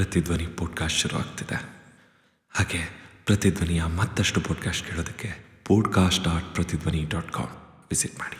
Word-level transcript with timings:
ಪ್ರತಿಧ್ವನಿ 0.00 0.46
podcast 0.46 0.98
ಶುರು 0.98 1.16
ಆಗ್ತಿದೆ. 1.16 1.54
ಹಾಗೆ 2.50 3.00
ಪ್ರತಿಧ್ವನಿಯ 3.26 3.84
ಮತ್ತಷ್ಟು 3.84 4.40
ಪೋಡ್ಕಾಸ್ಟ್ 4.40 4.88
ಕೇಳೋದಕ್ಕೆ 4.88 5.62
podcast 5.64 6.24
dot 6.24 6.54
Pratidhvani 6.54 7.04
dot 7.08 7.32
com 7.32 7.84
visit 7.90 8.18
ಮಾಡಿ. 8.18 8.38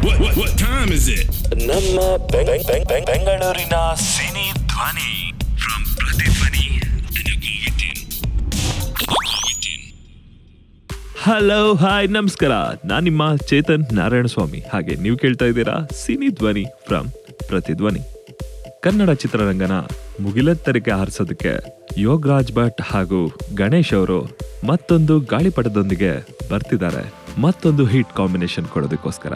What, 0.00 0.18
what, 0.20 0.34
what 0.36 0.58
time 0.58 0.92
is 0.92 1.24
ನಮ್ಮ 1.66 2.16
ಬೆಂಗ್- 2.26 2.66
ಬೆಂಗ್- 2.66 2.88
ಬೆಂಗ್- 2.88 3.06
ಬೆಂಗಳೂರಿನ 3.06 3.94
ಸಿನಿ 3.94 4.52
ಧ್ವನಿ 4.52 5.25
ಹಲೋ 11.26 11.74
ಹಾಯ್ 11.74 12.10
ನಮಸ್ಕಾರ. 12.10 12.48
ನಾನು 12.84 13.00
ನಿಮ್ಮ 13.00 13.36
ಚೇತನ್ 13.36 13.84
ನಾರಾಯಣ 13.92 14.26
ಸ್ವಾಮಿ 14.26 14.64
ಹಾಗೆ 14.72 14.94
ನೀವು 14.94 15.16
ಕೇಳ್ತಾ 15.16 15.44
ಇದ್ದೀರಾ 15.44 15.74
ಸಿನಿ 16.04 16.28
ಧ್ವನಿ 16.28 16.64
ಫ್ರಮ್ 16.86 17.08
ಪ್ರತಿಧ್ವನಿ. 17.48 18.00
ಕನ್ನಡ 18.82 19.10
ಚಿತ್ರರಂಗನ 19.10 19.72
ಮುಗಿಲೆತ್ತರಕ್ಕೆ 20.20 20.90
ಹಾರಿಸೋದಕ್ಕೆ 20.90 21.58
ಯೋಗರಾಜ್ 21.98 22.52
ಭಟ್ 22.52 22.82
ಹಾಗೂ 22.82 23.32
ಗಣೇಶ್ 23.56 23.94
ಅವರು 23.94 24.20
ಮತ್ತೊಂದು 24.66 25.20
ಗಾಳಿಪಟದೊಂದಿಗೆ 25.20 26.12
ಬರ್ತಿದ್ದಾರೆ. 26.50 27.14
ಮತ್ತೊಂದು 27.40 27.86
ಹಿಟ್ 27.86 28.16
ಕಾಂಬಿನೇಷನ್ 28.16 28.64
ಕೊಡೋದಕ್ಕೋಸ್ಕರ. 28.64 29.32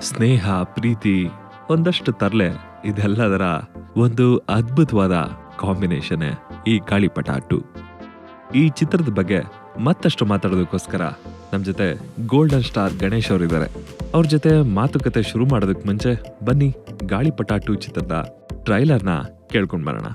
ಸ್ನೇಹ, 0.00 0.50
ಪ್ರೀತಿ 0.62 1.26
ಒಂದಷ್ಟು 1.70 2.12
ತರಲೆ. 2.12 2.48
ಇದೆಲ್ಲದರ 2.84 3.42
ಒಂದು 3.96 4.36
ಅದ್ಭುತವಾದ 4.36 5.12
ಕಾಂಬಿನೇಷನ್ 5.60 6.26
ಈ 6.68 6.78
ಗಾಳಿಪಟ 6.78 7.30
ಟು 7.50 7.64
ಈ 8.54 8.68
ಚಿತ್ರದ 8.68 9.08
ಬಗ್ಗೆ 9.08 9.55
ಮತ್ತಷ್ಟು 9.78 10.24
ಮಾತಾಡೋದಕ್ಕೋಸ್ಕರ 10.24 11.02
ನಮ್ಮ 11.52 11.64
ಜೊತೆ 11.64 11.86
ಗೋಲ್ಡನ್ 12.26 12.62
ಸ್ಟಾರ್ 12.62 12.94
ಗಣೇಶ್ 12.94 13.30
ಅವರಿದ್ದಾರೆ. 13.30 13.68
ಅವ್ರ 14.14 14.26
ಜೊತೆ 14.26 14.74
ಮಾತುಕತೆ 14.74 15.22
ಶುರು 15.22 15.46
ಮಾಡೋದಕ್ಕೆ 15.46 15.86
ಮುಂಚೆ 15.88 16.12
ಬನ್ನಿ 16.44 16.74
ಗಾಳಿಪಟ 17.02 17.52
ಟು 17.52 17.74
ಚಿತ್ರದ 17.74 18.36
ಟ್ರೈಲರ್ನ 18.64 19.14
ಕೇಳ್ಕೊಂಡು 19.52 19.86
ಬರೋಣ. 19.86 20.06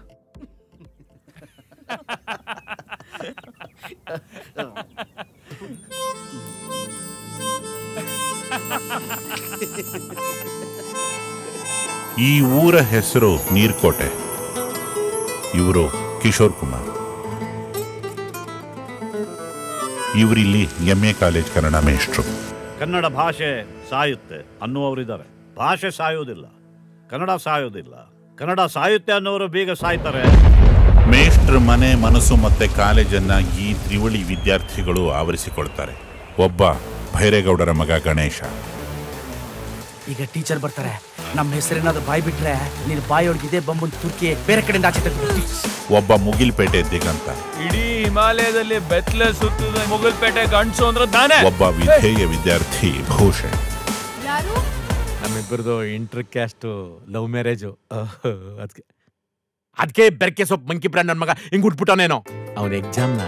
ಈ 12.20 12.42
ಊರ 12.42 12.76
ಹೆಸರು 12.80 13.54
ನೀರ್ಕೋಟೆ. 13.54 14.10
ಇವರು 15.58 15.86
ಕಿಶೋರ್ 16.22 16.54
ಕುಮಾರ್. 16.54 17.01
ಇವರಿಲ್ಲಿ 20.20 20.70
ಎಂ 20.90 21.06
ಎ 21.06 21.14
ಕಾಲೇಜ್ 21.14 21.54
ಕನ್ನಡ 21.56 21.76
ಮೇಷ್ಟ್ರು. 21.76 22.24
ಕನ್ನಡ 22.80 23.06
ಭಾಷೆ 23.06 23.64
ಸಾಯುತ್ತೆ 23.90 24.36
ಅನ್ನುವರಿದ್ದಾರೆ 24.62 25.56
ಭಾಷೆ 25.58 25.92
ಸಾಯೋದಿಲ್ಲ 25.92 26.46
ಕನ್ನಡ 27.10 27.30
ಸಾಯೋದಿಲ್ಲ. 27.30 27.94
ಕನ್ನಡ 28.40 28.60
ಸಾಯುತ್ತೆ 28.60 29.12
ಅನ್ನೋರು 29.12 29.48
ಬೇಗ 29.48 29.72
ಸಾಯ್ತಾರೆ. 29.72 30.24
ಮೇಷ್ಟ್ರ 31.10 31.58
ಮನೆ 31.58 31.96
ಮನಸ್ಸು 31.96 32.36
ಮತ್ತೆ 32.36 32.68
ಕಾಲೇಜನ್ನ 32.68 33.32
ಈ 33.60 33.74
ತ್ರಿವಳಿ 33.74 34.24
ವಿದ್ಯಾರ್ಥಿಗಳು 34.24 35.12
ಆವರಿಸಿಕೊಳ್ತಾರೆ. 35.12 35.96
ಒಬ್ಬ 36.40 36.64
ಭೈರೇಗೌಡರ 37.16 37.72
ಮಗ 37.72 37.92
ಗಣೇಶ. 38.06 38.42
ಈಗ 40.10 40.22
ಟೀಚರ್ 40.34 40.60
ಬರ್ತಾರೆ. 40.60 41.02
ನಮ್ಮ 41.36 41.54
ಹೆಸರೇನಾದ್ರು 41.54 42.08
ಬಾಯ್ 42.08 42.22
ಬಿಟ್ರೆ 42.22 42.54
ನೀನು 42.88 43.10
ಬಾಯಿ 43.10 43.28
ಒಳಗಿದೆ 43.28 43.60
ಬಂಬನ್ 43.60 43.92
ತುರ್ಕಿ 43.92 44.36
ಬೇರೆ 44.48 44.62
ಕಡೆಯಿಂದ 44.62 44.86
ಆಚೆ 44.86 45.00
ತೆಗ್ದು 45.00 45.96
ಒಬ್ಬ 45.96 46.16
ಮುಗಿಲ್ಪೇಟೆ 46.16 46.92
ದಿಗಂತ. 46.92 47.30
ಇಡೀ 47.66 47.91
ಹಿಮಾಲಯದಲ್ಲಿ 48.04 48.78
ಬೆತ್ತಲೆ 48.92 49.28
ಸುತ್ತಿದ 49.40 49.78
ಮುಗಲ್ಪೇಟೆ 49.92 50.44
ಗಂಡ್ಸು 50.56 50.84
ಅಂದ್ರೆ 50.90 51.06
ನಾನೇ. 51.18 51.40
ಒಬ್ಬ 51.52 51.62
ವಿಧೇಯ 51.80 52.24
ವಿದ್ಯಾರ್ಥಿ 52.34 52.92
ಭೂಷಣ್ 53.14 53.58
ನಮ್ಮಿಬ್ಬರದು 55.24 55.76
ಇಂಟರ್ 55.96 56.26
ಕ್ಯಾಸ್ಟ್ 56.36 56.68
ಲವ್ 57.16 57.30
ಮ್ಯಾರೇಜು. 57.36 57.72
ಅದಕ್ಕೆ 58.64 58.84
ಅದಕ್ಕೆ 59.78 60.06
ಬೆರಕೆ 60.22 60.46
ಸೊಪ್ಪು 60.50 60.66
ಮಂಕಿ 60.70 60.88
ಬ್ರ್ಯಾಂಡ್ 60.94 61.10
ನನ್ನ 61.12 61.22
ಮಗ 61.24 61.34
ಹಿಂಗ್ 61.52 61.66
ಉಟ್ಬಿಟ್ಟವನೇನೋ 61.70 62.18
ಅವನ 62.60 62.74
ಎಕ್ಸಾಮ್ನ 62.84 63.22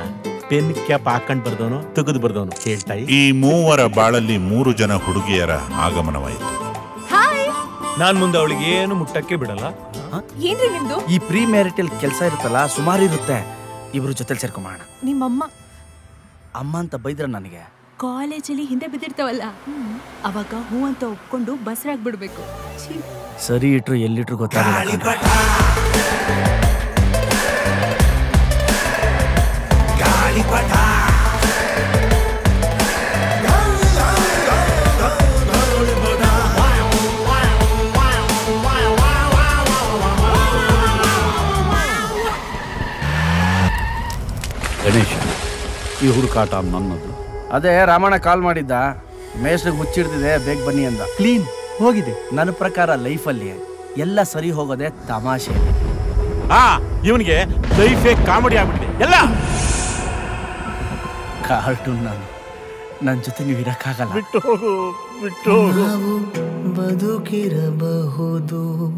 ಪೆನ್ 0.50 0.72
ಕ್ಯಾಪ್ 0.88 1.08
ಹಾಕೊಂಡ್ 1.12 1.44
ಬರ್ದವನು 1.46 1.78
ತೆಗೆದು 1.98 2.20
ಬರ್ದವನು 2.24 2.54
ಕೇಳ್ತಾಯಿ 2.64 3.04
ಈ 3.20 3.22
ಮೂವರ 3.44 3.82
ಬಾಳಲ್ಲಿ 4.00 4.36
ಮೂರು 4.50 4.72
ಜನ 4.82 4.94
ಹುಡುಗಿಯರ 5.06 5.54
ಆಗಮನವಾಯಿತು. 5.86 6.50
ನಾನ್ 8.02 8.18
ಮುಂದೆ 8.22 8.38
ಅವಳಿಗೆ 8.42 8.68
ಏನು 8.78 8.94
ಮುಟ್ಟಕ್ಕೆ 9.00 9.36
ಬಿಡಲ್ಲ. 9.42 9.66
ಏನ್ರಿ 10.50 10.70
ನಿಮ್ದು? 10.76 10.96
ಈ 11.14 11.18
ಪ್ರೀ 11.28 11.42
ಮ್ಯಾರಿಟಲ್ 11.54 11.90
ಕೆಲಸ 12.04 12.20
ಇರುತ್ತಲ್ಲ 12.30 12.60
ಸುಮಾರು 12.76 13.04
ಇರುತ್ತೆ. 13.10 13.38
ಇಬ್ರು 13.94 14.14
ಜೊತೆಲಿ 14.14 14.40
ಸೇರ್ಕೊಂಬೋಣ 14.40 14.76
ನಿಮ್ಮಮ್ಮ? 15.04 15.44
ಅಮ್ಮ 16.56 16.78
ಅಂತ 16.78 16.96
ಬೈದ್ರ 16.96 17.26
ನನಗೆ. 17.26 17.62
ಕಾಲೇಜಲ್ಲಿ 18.00 18.66
ಹಿಂದೆ 18.66 18.88
ಬಿದ್ದಿರ್ತಾವಲ್ಲ. 18.88 19.44
ಅವಾಗ 20.26 20.54
ಹೂ 20.70 20.86
ಅಂತ 20.86 21.04
ಒಪ್ಕೊಂಡು 21.04 21.56
ಬಸರಾಗ್ಬಿಡ್ಬೇಕು 21.64 22.42
ಛೀ. 22.84 22.96
ಸರಿ 23.48 23.72
ಇಟ್ರು 23.74 23.96
ಎಲ್ಲಿಟ್ರು 23.96 24.38
ಗೊತ್ತಾಗಲ್ಲ 24.38 24.92
ಈ 46.04 46.16
ಹುಡುಕಾಟ 46.16 46.54
ನನ್ನದು. 46.54 47.42
ಅದೇ 47.52 47.86
ರಾಮಣ್ಣ 47.86 48.18
ಕಾಲ್ 48.18 48.42
ಮಾಡಿದ್ದ. 48.42 48.72
ಮೇಷ್ರಿಗೆ 49.44 49.78
ಹುಚ್ಚಿಡ್ತಿದೆ 49.78 50.46
ಬೇಗ 50.46 50.68
ಬನ್ನಿ 50.68 50.86
ಅಂದ. 50.86 50.98
ಕ್ಲೀನ್ 50.98 51.44
ಹೋಗಿದೆ. 51.80 52.36
ನನ್ನ 52.36 52.52
ಪ್ರಕಾರ 52.52 52.96
ಲೈಫಲ್ಲಿ 52.96 53.52
ಎಲ್ಲ 53.98 54.24
ಸರಿ 54.24 54.52
ಹೋಗೋದೆ 54.52 54.90
ತಮಾಷೆ. 54.90 55.52
ಹಾ 56.48 56.80
ಇವನಿಗೆ 57.06 57.46
ಲೈಫೇ 57.80 58.26
ಕಾಮಿಡಿ 58.26 58.56
ಆಗ್ಬಿಟ್ಟಿದೆ. 58.56 59.04
ಎಲ್ಲ! 59.04 59.14
ಕಾರ್ಟೂನ್ 61.48 61.98
ನಾನು. 61.98 62.34
ನನ್ನ 63.06 63.22
ಜೊತೆ 63.22 63.44
ನೀವು 63.44 63.60
ಇರಕ್ಕಾಗಲ್ಲ. 63.60 64.14
ಬಿಟ್ಟು 64.14 64.40
ಹೋಗು 64.40 64.98
ಬಿಟ್ಟು 65.22 65.52
ಹೋಗು. 65.52 65.72
ನಾವು 65.72 66.36
ಬದುಕಿರಬಹುದು. 66.76 68.92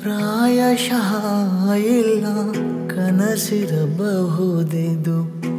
ಪ್ರಾಯಶಃ 0.00 1.72
ಇಲ್ಲ 1.72 2.26
ಕನಸಿರಬಹುದಿದು. 2.88 5.53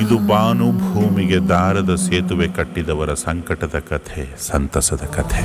ಇದು 0.00 0.18
ಬಾನು 0.18 0.66
ಭೂಮಿಗೆ 0.72 1.38
ದಾರದ 1.48 1.94
ಸೇತುವೆ 1.94 2.48
ಕಟ್ಟಿದವರ 2.48 3.14
ಸಂಕಟದ 3.14 3.78
ಕಥೆ 3.78 4.24
ಸಂತಸದ 4.38 5.04
ಕಥೆ. 5.16 5.42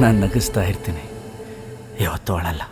ನಾನು 0.00 0.20
ನಗಿಸ್ತಾ 0.20 0.62
ಇರ್ತೀನಿ. 0.62 1.02
ಯಾವತ್ತೂ 2.04 2.34
ಅಳಲ್ಲ 2.34 2.62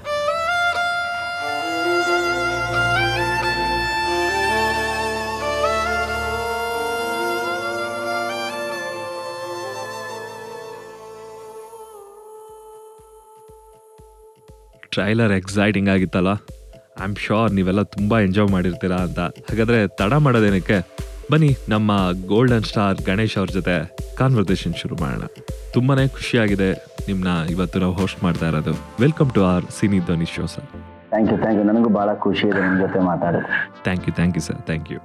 ಟ್ರೈಲರ್ 14.94 15.32
ಎಕ್ಸೈಟಿಂಗ್ 15.32 15.88
ಆಗಿತ್ತಲ್ಲ? 15.88 16.30
ಐ 17.00 17.02
ಆಮ್ 17.02 17.14
ಶ್ಯೂರ್ 17.16 17.52
ನೀವೆಲ್ಲ 17.52 17.82
ತುಂಬ 17.82 18.20
ಎಂಜಾಯ್ 18.20 18.48
ಮಾಡಿರ್ತೀರಾ 18.48 18.96
ಅಂತ. 18.96 19.20
ಹಾಗಾದ್ರೆ 19.50 19.78
ತಡ 20.00 20.12
ಮಾಡೋದೇನಕ್ಕೆ? 20.24 20.78
ಬನ್ನಿ 21.32 21.48
ನಮ್ಮ 21.72 21.90
ಗೋಲ್ಡನ್ 22.30 22.66
ಸ್ಟಾರ್ 22.68 23.00
ಗಣೇಶ್ 23.08 23.34
ಅವ್ರ 23.40 23.50
ಜೊತೆ 23.56 23.74
ಕಾನ್ವರ್ಸೇಷನ್ 24.20 24.74
ಶುರು 24.80 24.94
ಮಾಡೋಣ. 25.02 25.24
ತುಂಬಾನೇ 25.74 26.04
ಖುಷಿಯಾಗಿದೆ 26.16 26.68
ನಿಮ್ಮನ್ನ 27.08 27.32
ಇವತ್ತು 27.54 27.76
ನಾವು 27.82 27.94
ಹೋಸ್ಟ್ 28.00 28.20
ಮಾಡ್ತಾ 28.24 28.46
ಇರೋದು. 28.50 28.72
Welcome 29.02 29.30
to 29.36 29.42
our 29.50 29.64
Cini 29.78 29.98
Dhwani 30.08 30.28
show 30.34 30.44
sir 30.54 30.66
thank 31.12 31.30
you 31.32 31.36
thank 31.42 31.58
you 31.60 31.64
ನನಗೂ 31.70 31.90
ಭಾಳ 31.98 32.08
ಖುಷಿ 32.24 32.44
ಇದೆ 32.50 32.60
ನಿಮ್ಮ 32.66 32.78
ಜೊತೆ 32.84 33.00
ಮಾತಾಡೋದು. 33.10 33.48
Thank 33.86 34.06
you 34.08 34.14
thank 34.18 34.36
you 34.38 34.42
sir 34.48 34.60
thank 34.70 34.90
you 34.94 35.00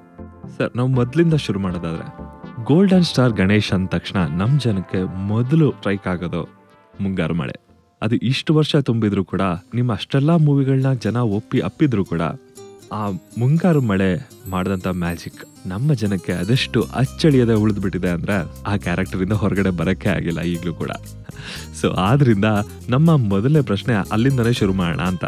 sir 0.55 0.71
ನಾವು 0.79 0.89
ಮೊದಲಿಂದ 0.99 1.37
ಶುರು 1.45 1.61
ಮಾಡೋದಾದ್ರೆ 1.65 2.07
ಗೋಲ್ಡನ್ 2.71 3.07
ಸ್ಟಾರ್ 3.11 3.35
ಗಣೇಶ್ 3.41 3.71
ಅಂದ 3.77 3.87
ತಕ್ಷಣ 3.95 4.19
ನಮ್ಮ 4.41 4.55
ಜನಕ್ಕೆ 4.65 5.01
ಮೊದಲು 5.33 5.67
ಸ್ಟ್ರೈಕ್ 5.77 6.07
ಆಗೋದು 6.13 6.43
ಮುಂಗಾರು 7.03 7.37
ಮಳೆ. 7.41 7.55
ಅದು 8.01 8.15
ಇಷ್ಟು 8.31 8.51
ವರ್ಷ 8.57 8.75
ತುಂಬಿದ್ರು 8.89 9.23
ಕೂಡ 9.33 9.43
ನಿಮ್ಮ 9.77 9.91
ಅಷ್ಟೆಲ್ಲ 9.99 10.31
ಮೂವಿಗಳನ್ನ 10.47 10.89
ಜನ 11.05 11.17
ಒಪ್ಪಿ 11.37 11.59
ಅಪ್ಪಿದ್ರು 11.69 12.03
ಕೂಡ 12.11 12.23
ಆ 12.93 13.09
ಮುಂಗಾರು 13.37 13.81
ಮಳೆ 13.81 14.29
ಮಾಡಿದಂಥ 14.49 14.87
ಮ್ಯಾಜಿಕ್ 14.87 15.67
ನಮ್ಮ 15.67 15.93
ಜನಕ್ಕೆ 15.93 16.31
ಅದೆಷ್ಟು 16.31 16.83
ಅಚ್ಚಳಿಯದೆ 16.83 17.53
ಉಳಿದ್ಬಿಟ್ಟಿದೆ 17.53 18.09
ಅಂದರೆ 18.09 18.63
ಆ 18.63 18.77
ಕ್ಯಾರೆಕ್ಟರಿಂದ 18.77 19.33
ಹೊರಗಡೆ 19.33 19.69
ಬರೋಕ್ಕೆ 19.69 20.09
ಆಗಿಲ್ಲ 20.09 20.41
ಈಗಲೂ 20.41 20.73
ಕೂಡ. 20.73 20.91
ಸೊ 21.81 21.91
ಆದ್ದರಿಂದ 21.91 22.45
ನಮ್ಮ 22.89 23.15
ಮೊದಲನೇ 23.15 23.61
ಪ್ರಶ್ನೆ 23.61 23.93
ಅಲ್ಲಿಂದನೇ 24.11 24.53
ಶುರು 24.53 24.73
ಮಾಡೋಣ 24.73 25.01
ಅಂತ. 25.01 25.25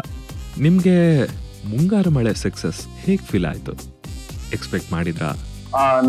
ನಿಮಗೆ 0.60 1.26
ಮುಂಗಾರು 1.68 2.10
ಮಳೆ 2.10 2.34
ಸಕ್ಸಸ್ 2.34 2.86
ಹೇಗೆ 2.98 3.26
ಫೀಲ್ 3.26 3.44
ಆಯಿತು? 3.44 3.72
ಎಕ್ಸ್ಪೆಕ್ಟ್ 4.52 4.92
ಮಾಡಿದ್ರಾ? 4.92 5.32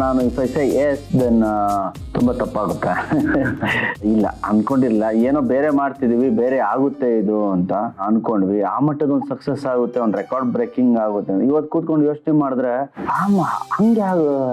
ನಾನು 0.01 0.19
if 0.27 0.39
I 0.39 0.45
say 0.47 0.65
yes 0.83 1.01
then 1.19 1.39
ತುಂಬಾ 2.15 2.33
ತಪ್ಪಾಗುತ್ತೆ. 2.33 2.91
ಇಲ್ಲ 4.13 4.25
ಅನ್ಕೊಂಡಿಲ್ಲ 4.49 5.03
ಏನೋ 5.27 5.39
ಬೇರೆ 5.51 5.69
ಮಾಡ್ತಿದೀವಿ 5.79 6.29
ಬೇರೆ 6.39 6.59
ಆಗುತ್ತೆ 6.59 7.19
ಇದು 7.19 7.51
ಅಂತ 7.55 7.73
ಅನ್ಕೊಂಡ್ವಿ. 8.07 8.59
ಆ 8.73 8.79
ಮಟ್ಟದ 8.79 9.11
ಒಂದು 9.15 9.27
ಸಕ್ಸಸ್ 9.33 9.65
ಆಗುತ್ತೆ 9.71 9.99
ಒಂದು 10.05 10.17
ರೆಕಾರ್ಡ್ 10.17 10.49
ಬ್ರೇಕಿಂಗ್ 10.55 10.97
ಆಗುತ್ತೆ. 11.05 11.33
ಇವತ್ತು 11.49 11.69
ಕೂತ್ಕೊಂಡು 11.69 12.05
ಯೋಚನೆ 12.05 12.35
ಮಾಡಿದ್ರೆ 12.43 12.73
ಆಮ 13.21 13.35
ಹಂಗೆ 13.75 14.07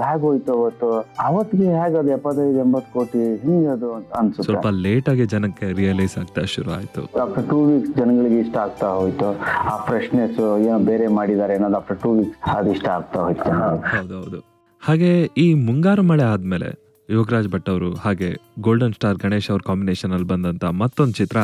ಹೇಗೋಯ್ತು 0.07 0.53
ಅವತ್ತು? 0.59 0.91
ಅವತ್ತಿಗೆ 1.29 1.69
ಹೇಗದು 1.81 2.13
ಎಪ್ಪತ್ತೈದು 2.19 2.61
ಎಂಬತ್ತು 2.67 2.93
ಕೋಟಿ 2.99 3.23
ಹಿಂಗೆ 3.45 3.71
ಅದು 3.77 3.95
ಅಂತ 3.95 4.13
ಅನ್ಸುತ್ತೆ. 4.23 4.49
ಸ್ವಲ್ಪ 4.51 4.67
ಲೇಟ್ 4.87 5.09
ಆಗಿ 5.15 5.27
ಜನಕ್ಕೆ 5.27 5.69
ರಿಯಲೈಸ್ 5.83 6.19
ಆಗ್ತಾ 6.23 6.45
ಶುರು 6.57 6.73
ಆಯ್ತು. 6.79 7.05
ಆಫ್ಟರ್ 7.25 7.47
ಟೂ 7.53 7.61
ವೀಕ್ಸ್ 7.71 7.95
ಜನಗಳಿಗೆ 8.01 8.41
ಇಷ್ಟ 8.41 8.57
ಆಗ್ತಾ 8.57 8.89
ಹೋಯ್ತು. 8.89 9.31
ಆ 9.73 9.77
ಫ್ರೆಶ್ನೆಸ್ 9.89 10.41
ಏನೋ 10.67 10.79
ಬೇರೆ 10.91 11.09
ಮಾಡಿದ್ದಾರೆ 11.21 11.55
ಅನ್ನೋದು 11.55 11.79
ಆಫ್ಟರ್ 11.83 12.01
ಟೂ 12.05 12.13
ವೀಕ್ಸ್ 12.19 12.37
ಅದು 12.57 12.71
ಇಷ್ಟ 12.77 12.89
ಆಗ್ತಾ 12.99 13.21
ಹೋಯ್ತು. 13.21 13.51
ಹೌದೌದು 13.97 14.56
ಹಾಗೆ 14.83 15.11
ಈ 15.43 15.45
ಮುಂಗಾರು 15.67 16.03
ಮಳೆ 16.09 16.25
ಆದಮೇಲೆ 16.33 16.69
ಯೋಗರಾಜ್ 17.09 17.49
ಭಟ್ 17.53 17.69
ಅವರು 17.73 17.89
ಹಾಗೆ 18.05 18.29
ಗೋಲ್ಡನ್ 18.67 18.95
ಸ್ಟಾರ್ 18.97 19.19
ಗಣೇಶ್ 19.23 19.49
ಅವ್ರ 19.53 19.63
ಕಾಂಬಿನೇಷನ್ 19.69 20.13
ಅಲ್ಲಿ 20.17 20.29
ಬಂದಂತ 20.33 20.65
ಮತ್ತೊಂದು 20.83 21.15
ಚಿತ್ರ, 21.21 21.39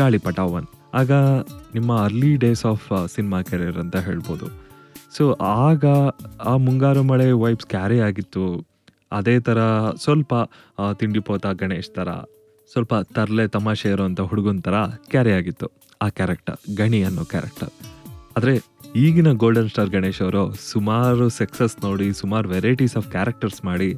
ಗಾಳಿಪಟ 0.00 0.38
ಒನ್ 0.56 0.66
ಆಗ 1.00 1.12
ನಿಮ್ಮ 1.76 1.90
early 2.06 2.32
days 2.44 2.64
of 2.72 2.86
cinema 3.14 3.38
career 3.50 3.78
ಅಂತ 3.84 3.96
ಹೇಳ್ಬೋದು. 4.08 4.46
ಸೊ 5.16 5.24
ಆಗ 5.66 5.84
ಆ 6.50 6.54
ಮುಂಗಾರು 6.66 7.02
ಮಳೆ 7.12 7.28
ವೈಬ್ಸ್ 7.44 7.68
ಕ್ಯಾರಿ 7.74 7.98
ಆಗಿತ್ತು. 8.08 8.44
ಅದೇ 9.18 9.36
ಥರ 9.46 9.60
ಸ್ವಲ್ಪ 10.04 10.34
ತಿಂಡಿ 11.00 11.22
ಪೋತ 11.28 11.46
ಗಣೇಶ್ 11.62 11.90
ಥರ 11.98 12.08
ಸ್ವಲ್ಪ 12.72 12.94
ತರಲೆ 13.16 13.46
ತಮಾಷೆ 13.56 13.88
ಇರೋವಂಥ 13.94 14.20
ಹುಡುಗನ 14.32 14.60
ಥರ 14.68 14.76
ಕ್ಯಾರಿ 15.12 15.34
ಆಗಿತ್ತು. 15.38 15.68
ಆ 16.04 16.08
ಕ್ಯಾರೆಕ್ಟರ್ 16.18 16.60
ಗಣಿ 16.80 17.00
ಅನ್ನೋ 17.08 17.24
ಕ್ಯಾರೆಕ್ಟರ್ 17.32 17.72
ಆದರೆ 18.36 18.52
ಈಗಿನ 19.02 19.30
ಗೋಲ್ಡನ್ 19.42 19.68
ಸ್ಟಾರ್ 19.72 19.90
ಗಣೇಶ್ 19.94 20.20
ಅವರು 20.24 20.42
ಸುಮಾರು 20.70 21.26
ಸಕ್ಸಸ್ 21.38 21.74
ನೋಡಿ, 21.84 22.06
ಸುಮಾರು 22.20 22.46
ವೆರೈಟೀಸ್ 22.54 22.94
ಆಫ್ 23.00 23.06
ಕ್ಯಾರೆಕ್ಟರ್ಸ್ 23.14 23.60
ಮಾಡಿ 23.68 23.88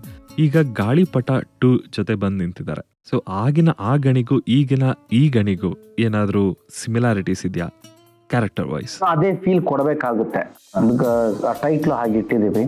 ಈಗ 0.44 0.56
ಗಾಳಿಪಟ 0.81 1.31
ಟು 1.62 1.70
ಜೊತೆ 1.96 2.14
ಬಂದು 2.22 2.38
ನಿಂತಿದ್ದಾರೆ. 2.44 2.82
ಸೊ 3.10 3.16
ಆಗಿನ 3.42 3.70
ಆ 3.90 3.94
ಗಣಿಗೂ 4.06 4.36
ಈಗಿನ 4.56 4.84
ಈ 5.20 5.22
ಗಣಿಗೂ 5.36 5.70
ಏನಾದರೂ 6.06 6.44
ಸಿಮಿಲಾರಿಟೀಸ್ 6.81 7.42
ಇದೆಯಾ 7.48 7.69
ಕ್ಯಾರೆಕ್ಟರ್ 8.31 8.69
ವೈಸ್ 8.72 8.94
ಅದೇ 9.12 9.31
ಫೀಲ್ 9.42 9.62
ಕೊಡಬೇಕಾಗುತ್ತೆ. 9.70 10.42
ಟೈಟ್ಲ್ 11.64 11.94
ಹಾಗೆ 11.98 12.16
ಇಟ್ಟಿದ್ದೀವಿ 12.22 12.64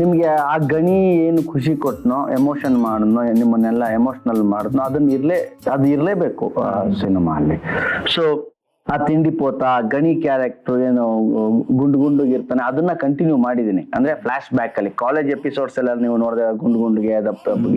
ನಿಮ್ಗೆ 0.00 0.28
ಆ 0.52 0.56
ಗಣಿ 0.74 0.98
ಏನು 1.28 1.42
ಖುಷಿ 1.52 1.74
ಕೊಟ್ನೋ 1.84 2.18
ಎಮೋಷನ್ 2.38 2.76
ಮಾಡಿದ್ನೋ 2.86 3.22
ನಿಮ್ಮನ್ನೆಲ್ಲ 3.40 3.84
ಎಮೋಷನಲ್ 4.00 4.42
ಮಾಡಿದ್ನೋ 4.54 4.82
ಅದನ್ನ 4.88 5.10
ಇರ್ಲೇ, 5.16 5.38
ಅದು 5.74 5.86
ಇರಲೇಬೇಕು 5.94 6.48
ಸಿನಿಮಾ 7.02 7.34
ಅಲ್ಲಿ 7.40 7.58
ಸೊ 8.14 8.24
ಆ 8.88 8.96
ತಿಂಡಿ 9.06 9.30
ಪೋತ 9.30 9.62
ಗಣಿ 9.88 10.20
ಕ್ಯಾರೆಕ್ಟರ್ 10.20 10.80
ಏನು 10.80 11.02
ಗುಂಡು 11.72 11.98
ಗುಂಡುಗಿರ್ತಾನೆ 11.98 12.62
ಅದನ್ನ 12.66 12.92
ಕಂಟಿನ್ಯೂ 12.96 13.36
ಮಾಡಿದೀನಿ 13.36 13.82
ಅಂದ್ರೆ 13.94 14.14
ಫ್ಲಾಶ್ 14.14 14.54
ಬ್ಯಾಕ್ 14.54 14.78
ಅಲ್ಲಿ 14.78 14.90
ಕಾಲೇಜ್ 14.96 15.30
ಎಪಿಸೋಡ್ಸ್ 15.30 15.78
ಎಲ್ಲ 15.78 15.94
ನೀವು 16.00 16.16
ನೋಡಿದ್ರೆ 16.16 16.56
ಗುಂಡು 16.56 16.78
ಗುಂಡುಗೆ 16.78 17.12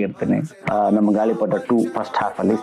ಇರ್ತೀನಿ. 0.01 0.37
ಆ, 0.71 0.89
ನಮ್ಮ 0.89 1.11
ಗಾಳಿಪಟ 1.11 1.55
ಟೂ 1.67 1.77
ಫಸ್ಟ್ 1.93 2.17
ಹಾಫ್ 2.17 2.39
ಅಲ್ಲಿ. 2.39 2.57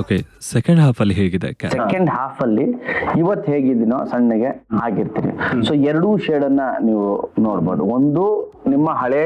ಓಕೆ 0.00 0.16
ಸೆಕೆಂಡ್ 0.52 0.80
ಅಲ್ಲಿ 1.02 1.14
ಹೇಗಿದೆ? 1.20 1.48
ಸೆಕೆಂಡ್ 1.76 2.10
ಹಾಫ್ 2.16 2.40
ಅಲ್ಲಿ 2.46 2.64
ಇವತ್ತು 3.22 3.46
ಹೇಗಿದ್ದೀನೋ 3.54 3.98
ಸಣ್ಣಗೆ 4.12 4.50
ಆಗಿರ್ತೀನಿ 4.86 5.32
ಸೊ 5.68 5.74
ಎರಡೂ 5.90 6.08
ಶೇಡ್ 6.26 6.44
ಅನ್ನ 6.48 6.62
ನೀವು 6.88 7.06
ನೋಡ್ಬೋದು. 7.46 7.82
ಒಂದು 7.96 8.24
ನಿಮ್ಮ 8.72 8.88
ಹಳೆ 9.02 9.22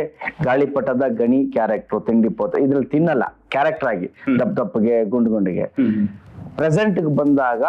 ಗಾಳಿಪಟದ 0.49 1.07
ಗಣಿ 1.21 1.41
ಕ್ಯಾರೆಕ್ಟರ್ 1.57 2.03
ತಿಂಡಿ 2.09 2.31
ಪೋತ 2.41 2.55
ಇದ್ರಲ್ಲಿ 2.67 2.91
ತಿನ್ನಲ್ಲ 2.97 3.25
ಕ್ಯಾರೆಕ್ಟರ್ 3.55 3.91
ಆಗಿ 3.95 4.09
ದಪ್ಪ 4.41 4.53
ದಪ್ಪಗೆ 4.61 4.97
ಗುಂಡು 5.15 5.31
ಗುಂಡಿಗೆ. 5.35 5.67
ಪ್ರೆಸೆಂಟ್ 6.59 6.99
ಬಂದಾಗ 7.21 7.63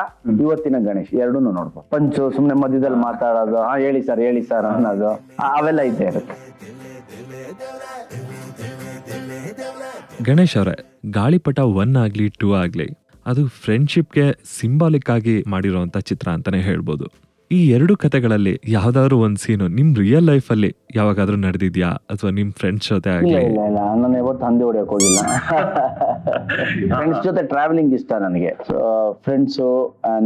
ಇವತ್ತಿನ 0.43 0.77
ಗಣೇಶ್ 0.87 1.11
ಎರಡೂ 1.21 1.39
ನೋಡ್ಬೋದು. 1.45 1.85
ಪಂಚು 1.93 2.23
ಸುಮ್ನೆ 2.35 2.55
ಮಧ್ಯದಲ್ಲಿ 2.63 2.99
ಮಾತಾಡೋದು 3.07 3.57
ಹಾ 3.67 3.73
ಹೇಳಿ 3.85 4.01
ಸರ್ 4.09 4.21
ಹೇಳಿ 4.25 4.41
ಸರ್ 4.49 4.67
ಅನ್ನೋದು 4.71 5.09
ಅವೆಲ್ಲ 5.57 5.81
ಇದ್ದೇ 5.91 6.07
ಇರುತ್ತೆ. 6.11 6.35
ಗಣೇಶ್ 10.21 10.57
ಅವರೇ, 10.57 11.01
ಗಾಳಿಪಟ 11.11 11.59
ಒನ್ 11.59 11.95
ಆಗ್ಲಿ 11.95 12.29
ಟೂ 12.29 12.53
ಆಗ್ಲಿ, 12.53 12.87
ಅದು 13.25 13.47
ಫ್ರೆಂಡ್ಶಿಪ್ಗೆ 13.47 14.31
ಸಿಂಬಾಲಿಕ್ 14.59 15.09
ಆಗಿ 15.09 15.43
ಮಾಡಿರೋಂಥ 15.47 15.97
ಚಿತ್ರ 15.97 16.29
ಅಂತಾನೆ 16.29 16.61
ಹೇಳ್ಬೋದು. 16.61 17.05
ಈ 17.51 17.69
ಎರಡು 17.69 17.97
ಕತೆಗಳಲ್ಲಿ 17.97 18.59
ಯಾವ್ದಾದ್ರು 18.67 19.19
ಒಂದ್ 19.19 19.37
ಸೀನು 19.37 19.67
ನಿಮ್ 19.67 19.95
ರಿಯಲ್ 19.95 20.23
ಲೈಫ್ 20.23 20.51
ಅಲ್ಲಿ 20.51 20.75
ಯಾವಾಗಾದ್ರೂ 20.95 21.35
ನಡೆದಿದ್ಯಾ? 21.35 21.87
ಅಥವಾ 21.87 22.29
ನಿಮ್ 22.29 22.53
ಫ್ರೆಂಡ್ಸ್ 22.53 22.89
ಜೊತೆ 22.89 23.09
ಆಗಲಿ? 23.09 23.33
ಫ್ರೆಂಡ್ಸ್ 26.91 27.19
ಜೊತೆ 27.25 27.41
ಟ್ರಾವೆಲಿಂಗ್ 27.51 27.93
ಇಷ್ಟ 27.97 28.11
ನನಗೆ. 28.23 28.51
ಸೊ 28.67 28.75
ಫ್ರೆಂಡ್ಸು 29.25 29.67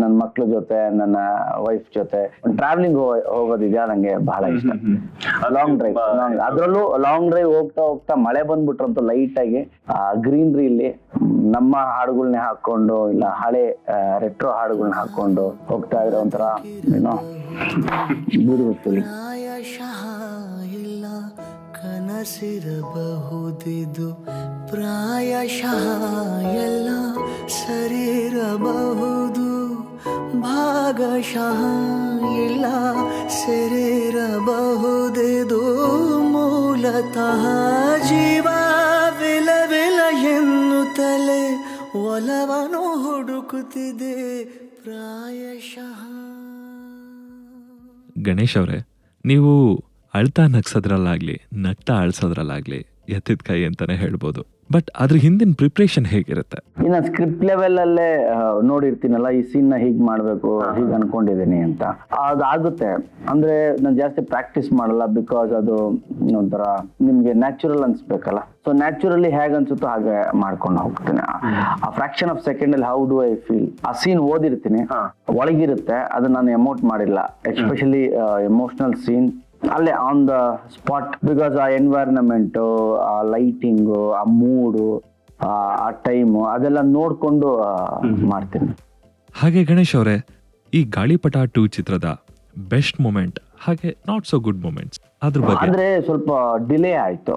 ನನ್ನ 0.02 0.14
ಮಕ್ಳ 0.22 0.44
ಜೊತೆ 0.54 0.80
ನನ್ನ 1.00 1.18
ವೈಫ್ 1.66 1.88
ಜೊತೆ. 1.98 2.22
ಟ್ರಾವೆಲಿಂಗ್ 2.60 3.00
ಹೋಗೋದಿದೆಯಾ? 3.36 3.86
ನಂಗೆ 3.92 4.14
ಬಹಳ 4.32 4.44
ಇಷ್ಟ. 4.58 4.72
ಲಾಂಗ್ 5.58 5.76
ಡ್ರೈವ್ 5.80 5.98
ಲಾಂಗ್ 6.20 6.40
ಅದ್ರಲ್ಲೂ 6.48 6.84
ಲಾಂಗ್ 7.06 7.28
ಡ್ರೈವ್ 7.32 7.52
ಹೋಗ್ತಾ 7.58 7.82
ಹೋಗ್ತಾ 7.90 8.16
ಮಳೆ 8.28 8.44
ಬಂದ್ಬಿಟ್ರಂತೂ 8.52 9.04
ಲೈಟ್ 9.12 9.40
ಆಗಿ 9.44 9.62
ಗ್ರೀನ್ರಿ 10.28 10.66
ಇಲ್ಲಿ 10.66 10.90
ನಮ್ಮ 11.56 11.74
ಹಾಡುಗಳನ್ನೇ 11.96 12.42
ಹಾಕೊಂಡು 12.48 12.98
ಇಲ್ಲ 13.14 13.26
ಹಳೆ 13.42 13.64
ರೆಟ್ರೋ 14.20 14.50
ಹಾಡುಗಳನ್ನ 14.52 14.96
ಹಾಕೊಂಡು 15.02 15.46
ಹೋಗ್ತಾ 15.72 16.02
ಇರೋ 16.04 16.20
ಒಂಥರ 16.26 16.44
ಏನೋ 16.98 17.14
ಇಲ್ಲ. 18.94 19.08
ಕನಸಿರಬಹುದಿದು. 21.80 24.26
ಪ್ರಾಯಶಃ 24.68 25.86
ಎಲ್ಲ 26.44 26.90
ಸರಿರಬಹುದು. 27.48 29.50
ಭಾಗಶಃ 30.42 31.62
ಇಲ್ಲ 32.36 32.66
ಸರಿರಬಹುದಿದು. 33.28 35.62
ಮೂಲತಃ 36.22 37.44
ಜೀವ 38.08 38.48
ವಿಲ 39.22 39.50
ವಿಲ 39.70 40.00
ತಲೆ 40.96 41.44
ಒಲವನು 42.06 42.84
ಹುಡುಕುತ್ತಿದೆ. 43.04 44.44
ಪ್ರಾಯಶಃ 44.84 46.00
ಗಣೇಶ್ 48.22 48.58
ಅವರೇ, 48.58 48.88
ನೀವು 49.26 49.54
ಅಳ್ತಾ 50.18 50.44
ನಗ್ಸೋದ್ರಲ್ಲಾಗ್ಲಿ 50.54 51.34
ನಗ್ತಾ 51.66 51.96
ಅಳ್ಸೋದ್ರಲ್ಲಾಗ್ಲಿ 52.04 52.80
ಎತ್ತಿದ 53.16 53.42
ಕೈ 53.48 53.58
ಅಂತಾನೆ 53.68 53.96
ಹೇಳ್ಬೋದು. 54.04 54.42
ಬಟ್ 54.74 54.88
ಅದ್ರ 55.04 55.18
ಹಿಂದಿನ 55.24 55.52
ಪ್ರಿಪ್ರೇಷನ್ 55.60 56.08
ಹೇಗಿರುತ್ತೆ? 56.12 56.60
ಇನ್ನ 56.86 56.98
ಸ್ಕ್ರಿಪ್ಟ್ 57.08 57.44
ಲೆವೆಲ್ 57.50 57.78
ಅಲ್ಲೇ 57.84 58.08
ನೋಡಿರ್ತೀನಲ್ಲ 58.72 59.28
ಈ 59.38 59.42
ಸೀನ್ನ 59.52 59.78
ಹೀಗ್ 59.84 60.02
ಮಾಡ್ಬೇಕು 60.10 60.52
ಹೀಗ್ 60.78 60.94
ಅನ್ಕೊಂಡಿದೀನಿ 60.98 61.60
ಅಂತ. 61.68 61.82
ಅದಾಗುತ್ತೆ 62.28 62.90
ಅಂದ್ರೆ 63.32 63.56
ನಾನು 63.84 63.96
ಜಾಸ್ತಿ 64.02 64.22
ಪ್ರಾಕ್ಟೀಸ್ 64.34 64.70
ಮಾಡಲ್ಲ 64.80 65.06
ಬಿಕಾಸ್ 65.20 65.52
ಅದು 65.62 65.76
ಒಂಥರ 66.42 66.64
ನಿಮ್ಗೆ 67.08 67.34
ನ್ಯಾಚುರಲ್ 67.44 67.84
ಅನ್ಸ್ಬೇಕಲ್ಲ. 67.88 68.42
ಸೊ 68.66 68.72
ನ್ಯಾಚುರಲಿ 68.84 69.32
ಹೇಗ್ 69.40 69.56
ಅನ್ಸುತ್ತೋ 69.60 69.90
ಹಾಗೆ 69.94 70.18
ಮಾಡ್ಕೊಂಡು 70.44 70.80
ಹೋಗ್ತೀನಿ. 70.86 71.24
ಆ 71.86 71.90
ಫ್ರಾಕ್ಷನ್ 72.00 72.32
ಆಫ್ 72.36 72.42
ಸೆಕೆಂಡ್ 72.50 72.76
ಅಲ್ಲಿ 72.78 72.90
ಹೌ 72.94 73.02
ಡು 73.14 73.20
ಐ 73.30 73.32
ಫೀಲ್ 73.50 73.68
ಆ 73.90 73.94
ಸೀನ್ 74.04 74.24
ಓದಿರ್ತೀನಿ. 74.32 74.82
ಒಳಗಿರುತ್ತೆ 75.42 76.00
ಅದನ್ನ 76.18 76.34
ನಾನು 76.40 76.52
ಎಮೋಟ್ 76.62 76.84
ಮಾಡಿಲ್ಲ. 76.94 77.20
ಎಸ್ಪೆಷಲಿ 77.54 78.04
ಎಮೋಷನಲ್ 78.52 78.98
ಸೀನ್ 79.06 79.30
ಅಲ್ಲೇ 79.76 79.94
ಆನ್ 80.08 80.22
ದ 80.28 80.36
ಸ್ಪಾಟ್ 80.76 81.14
ಬಿಕಾಸ್ 81.26 81.56
ಆ 81.64 81.68
ಎನ್ವೈರನ್ಮೆಂಟ್ 81.80 82.58
ಆ 83.12 83.16
ಲೈಟಿಂಗು 83.36 84.02
ಆ 84.20 84.24
ಮೂಡು 84.42 84.86
ಆ 85.48 85.90
ಟೈಮು 86.08 86.40
ಅದೆಲ್ಲ 86.54 86.80
ನೋಡಿಕೊಂಡು 86.98 87.50
ಮಾಡ್ತೀನಿ. 88.32 88.72
ಹಾಗೆ 89.42 89.64
ಗಣೇಶ್ 89.64 89.96
ಅವರೇ 89.96 90.16
ಈ 90.74 90.84
ಗಾಳಿಪಟ 90.98 91.38
ಟೂ 91.56 91.62
ಚಿತ್ರದ 91.68 92.08
ಬೆಸ್ಟ್ 92.72 92.98
ಮೂಮೆಂಟ್ 93.02 93.38
ಹಾಗೆ 93.66 93.90
ನಾಟ್ 94.08 94.26
ಸೋ 94.28 94.40
ಗುಡ್ 94.48 94.62
ಮೂಮೆಂಟ್ 94.66 94.96
ಅದ್ರ 95.24 95.40
ಬಗ್ಗೆ. 95.42 95.62
ಅಂದ್ರೆ 95.66 95.86
ಸ್ವಲ್ಪ 96.08 96.32
ಡಿಲೇ 96.68 96.92
ಆಯ್ತು. 97.06 97.34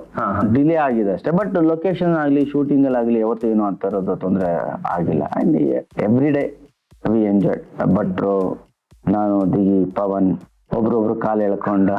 ಡಿಲೇ 0.54 0.76
ಆಗಿದೆ 0.86 1.12
ಅಷ್ಟೇ. 1.12 1.30
ಬಟ್ 1.40 1.54
ಲೊಕೇಶನ್ 1.72 2.14
ಆಗಲಿ 2.22 2.42
ಶೂಟಿಂಗ್ 2.52 2.86
ಆಗ್ಲಿ 3.00 3.18
ಯಾವತ್ತೂ 3.20 3.46
ಏನು 3.48 3.64
ಅಂತ 3.70 3.90
ಇರೋದು 3.90 4.16
ತೊಂದರೆ 4.16 4.50
ಆಗಿಲ್ಲ. 4.96 5.24
And 5.40 5.56
every 6.08 6.30
day 6.38 6.44
we 7.12 7.22
enjoy 7.24 7.62
but 7.98 8.22
ನಾನು 9.14 9.36
ದಿ 9.54 9.66
ಪವನ್ 10.00 10.30
ಒಬ್ರೊಬ್ರು 10.76 11.14
ಕಾಲು 11.24 11.42
ಎಳ್ಕೊಂಡು. 11.46 11.94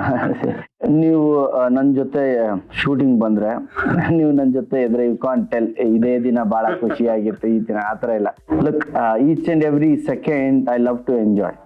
ನೀವು 1.01 1.25
ನನ್ನ 1.75 1.88
ಜೊತೆ 2.00 2.24
ಶೂಟಿಂಗ್ 2.82 3.18
ಬಂದ್ರೆ, 3.24 3.51
ನೀವು 4.18 4.32
ನನ್ನ 4.38 4.50
ಜೊತೆ 4.58 4.77
ಇದ್ರೆ 4.88 5.03
ಯು 5.10 5.15
ಕಾನ್ 5.25 5.44
ಟೆಲ್ 5.51 5.70
ಇದೇ 5.96 6.13
ದಿನ 6.27 6.39
ಬಹಳ 6.53 6.65
ಖುಷಿಯಾಗಿತ್ತು 6.82 7.48
ಈ 7.56 7.58
ದಿನ 7.70 7.80
ಆತರ 7.92 8.10
ಇಲ್ಲ. 8.20 8.30
Look 8.65 8.84
each 9.30 9.50
and 9.53 9.65
every 9.70 9.92
second 10.10 10.72
I 10.75 10.77
love 10.88 11.00
to 11.10 11.15
enjoy 11.25 11.58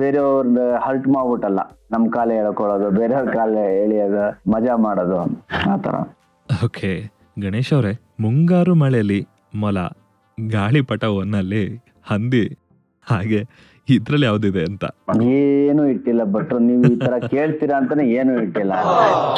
ಬೇರೆಯವ್ರ 0.00 0.62
ಹರ್ಟ್ 0.84 1.08
ಮಾಡ್ಬಿಟ್ಟಲ್ಲ, 1.14 1.60
ನಮ್ 1.92 2.04
ಕಾಲೇ 2.16 2.36
ಹೇಳ್ಕೊಳ್ಳೋದು 2.40 2.86
ಬೇರೆಯವ್ರ 3.00 3.28
ಕಾಲೇ 3.38 3.64
ಎಳಿಯೋದು, 3.82 4.24
ಮಜಾ 4.54 4.74
ಮಾಡೋದು 4.86 5.20
ಆತರ 5.74 5.94
ಓಕೆ, 6.48 6.90
ಗಣೇಶ್ 7.44 7.72
ಅವರೇ, 7.76 7.92
ಮುಂಗಾರು 8.24 8.74
ಮಳೆಯಲ್ಲಿ 8.82 9.20
ಮೊಲ, 9.62 9.78
ಗಾಳಿಪಟ 10.38 11.04
ಒನ್ನಲ್ಲಿ 11.20 11.64
ಹಂದಿ. 12.10 12.44
ಹಾಗೆ 13.06 13.40
ಇದ್ರಲ್ಲಿ 13.88 14.26
ಯಾವ್ದಿದೆ 14.26 14.62
ಅಂತ? 14.68 14.84
ಏನು 15.36 15.82
ಇಟ್ಟಿಲ್ಲ 15.90 16.22
ಭಟ್ರು 16.32 16.58
ನೀವು 16.60 16.82
ಈ 16.86 16.96
ತರ 17.02 17.14
ಕೇಳ್ತೀರಾ 17.26 17.74
ಅಂತಾನೆ 17.80 18.04
ಏನು 18.16 18.32
ಇಟ್ಟಿಲ್ಲ. 18.42 18.72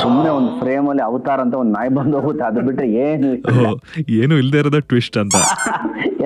ಸುಮ್ನೆ 0.02 0.31
ಒಂದು 0.31 0.52
ಫ್ರೇಮ್ 0.61 0.87
ಅಲ್ಲಿ 0.88 1.05
ಅವತಾರ 1.09 1.38
ಅಂತ 1.40 1.55
ಒಂದ್ 1.55 1.73
ನಾಯಿ 1.75 1.90
ಬಂದು 1.99 2.17
ಹೋಗುತ್ತೆ 2.19 2.45
ಅದು 2.45 2.62
ಬಿಟ್ರೆ 2.69 2.87
ಏನು 3.02 3.31
ಏನು 4.19 4.37
ಇಲ್ದೇ 4.43 4.61
ಇರೋದ 4.62 4.81
ಟ್ವಿಸ್ಟ್ 4.88 5.19
ಅಂತ? 5.23 5.37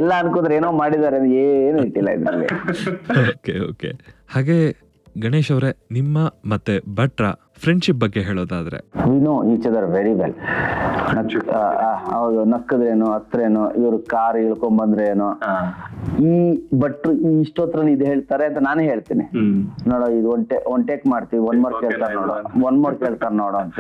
ಎಲ್ಲ 0.00 0.12
ಅನ್ಕೋದ್ರೆ 0.20 0.54
ಏನೋ 0.56 0.70
ಮಾಡಿದ್ದಾರೆ 0.80 1.18
ಏನು 1.42 1.78
ಇಟ್ಟಿಲ್ಲ 1.86 2.10
ಇದ್ರಲ್ಲಿ. 2.18 2.48
ಓಕೆ 3.32 3.54
ಓಕೆ 3.68 3.90
ಹಾಗೆ 4.30 4.58
ಗಣೇಶ್ 5.16 5.50
ಅವರೇ 5.52 5.70
ನಿಮ್ಮ 5.92 6.18
ಮತ್ತೆ 6.46 6.74
ಭಟ್ರ 6.96 7.24
ಫ್ರೆಂಡ್ಶಿಪ್ 7.62 7.98
ಬಗ್ಗೆ 8.04 8.20
ಹೇಳೋದಾದ್ರೆ. 8.28 8.78
We 9.08 9.16
know 9.26 9.34
each 9.52 9.66
other 9.70 9.86
very 9.96 10.12
well 10.20 10.34
ಹೌದು 12.12 12.40
ನಕ್ಕದ್ರೇನು 12.52 13.06
ಹತ್ರೇನು 13.14 13.62
ಇವ್ರು 13.80 13.98
ಕಾರ್ 14.12 14.36
ಇಳ್ಕೊಂಡ್ 14.44 14.76
ಬಂದ್ರೆ 14.82 15.04
ಏನು 15.12 15.28
ಈ 16.30 16.32
ಭಟ್ರು 16.82 17.12
ಈ 17.28 17.32
ಇಷ್ಟೋತ್ರ 17.44 17.84
ಇದು 17.94 18.04
ಹೇಳ್ತಾರೆ 18.12 18.44
ಅಂತ 18.50 18.60
ನಾನೇ 18.68 18.84
ಹೇಳ್ತೀನಿ. 18.90 19.26
ನೋಡೋ 19.90 20.06
ಇದು 20.18 20.30
ಒನ್ 20.34 20.44
ಟೇ 20.50 20.58
ಒನ್ 20.74 20.84
ಟೇಕ್ 20.90 21.04
ಮಾಡ್ತೀವಿ 21.12 21.42
ಒನ್ 21.50 21.60
ಮೋರ್ 21.64 21.76
ಕೇಳ್ತಾರೆ 21.84 22.14
ನೋಡೋ 22.20 22.36
ಒನ್ 22.70 22.78
ಮೋರ್ 22.84 22.96
ಕೇಳ್ತಾರೆ 23.04 23.36
ನೋಡೋ 23.42 23.58
ಅಂತ. 23.66 23.78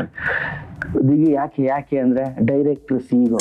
ಇದೀಗ 1.02 1.24
ಯಾಕೆ 1.40 1.62
ಯಾಕೆ 1.72 1.98
ಅಂದ್ರೆ 2.04 2.24
ಡೈರೆಕ್ಟ್ 2.50 2.92
ಸಿಗೋ 3.08 3.40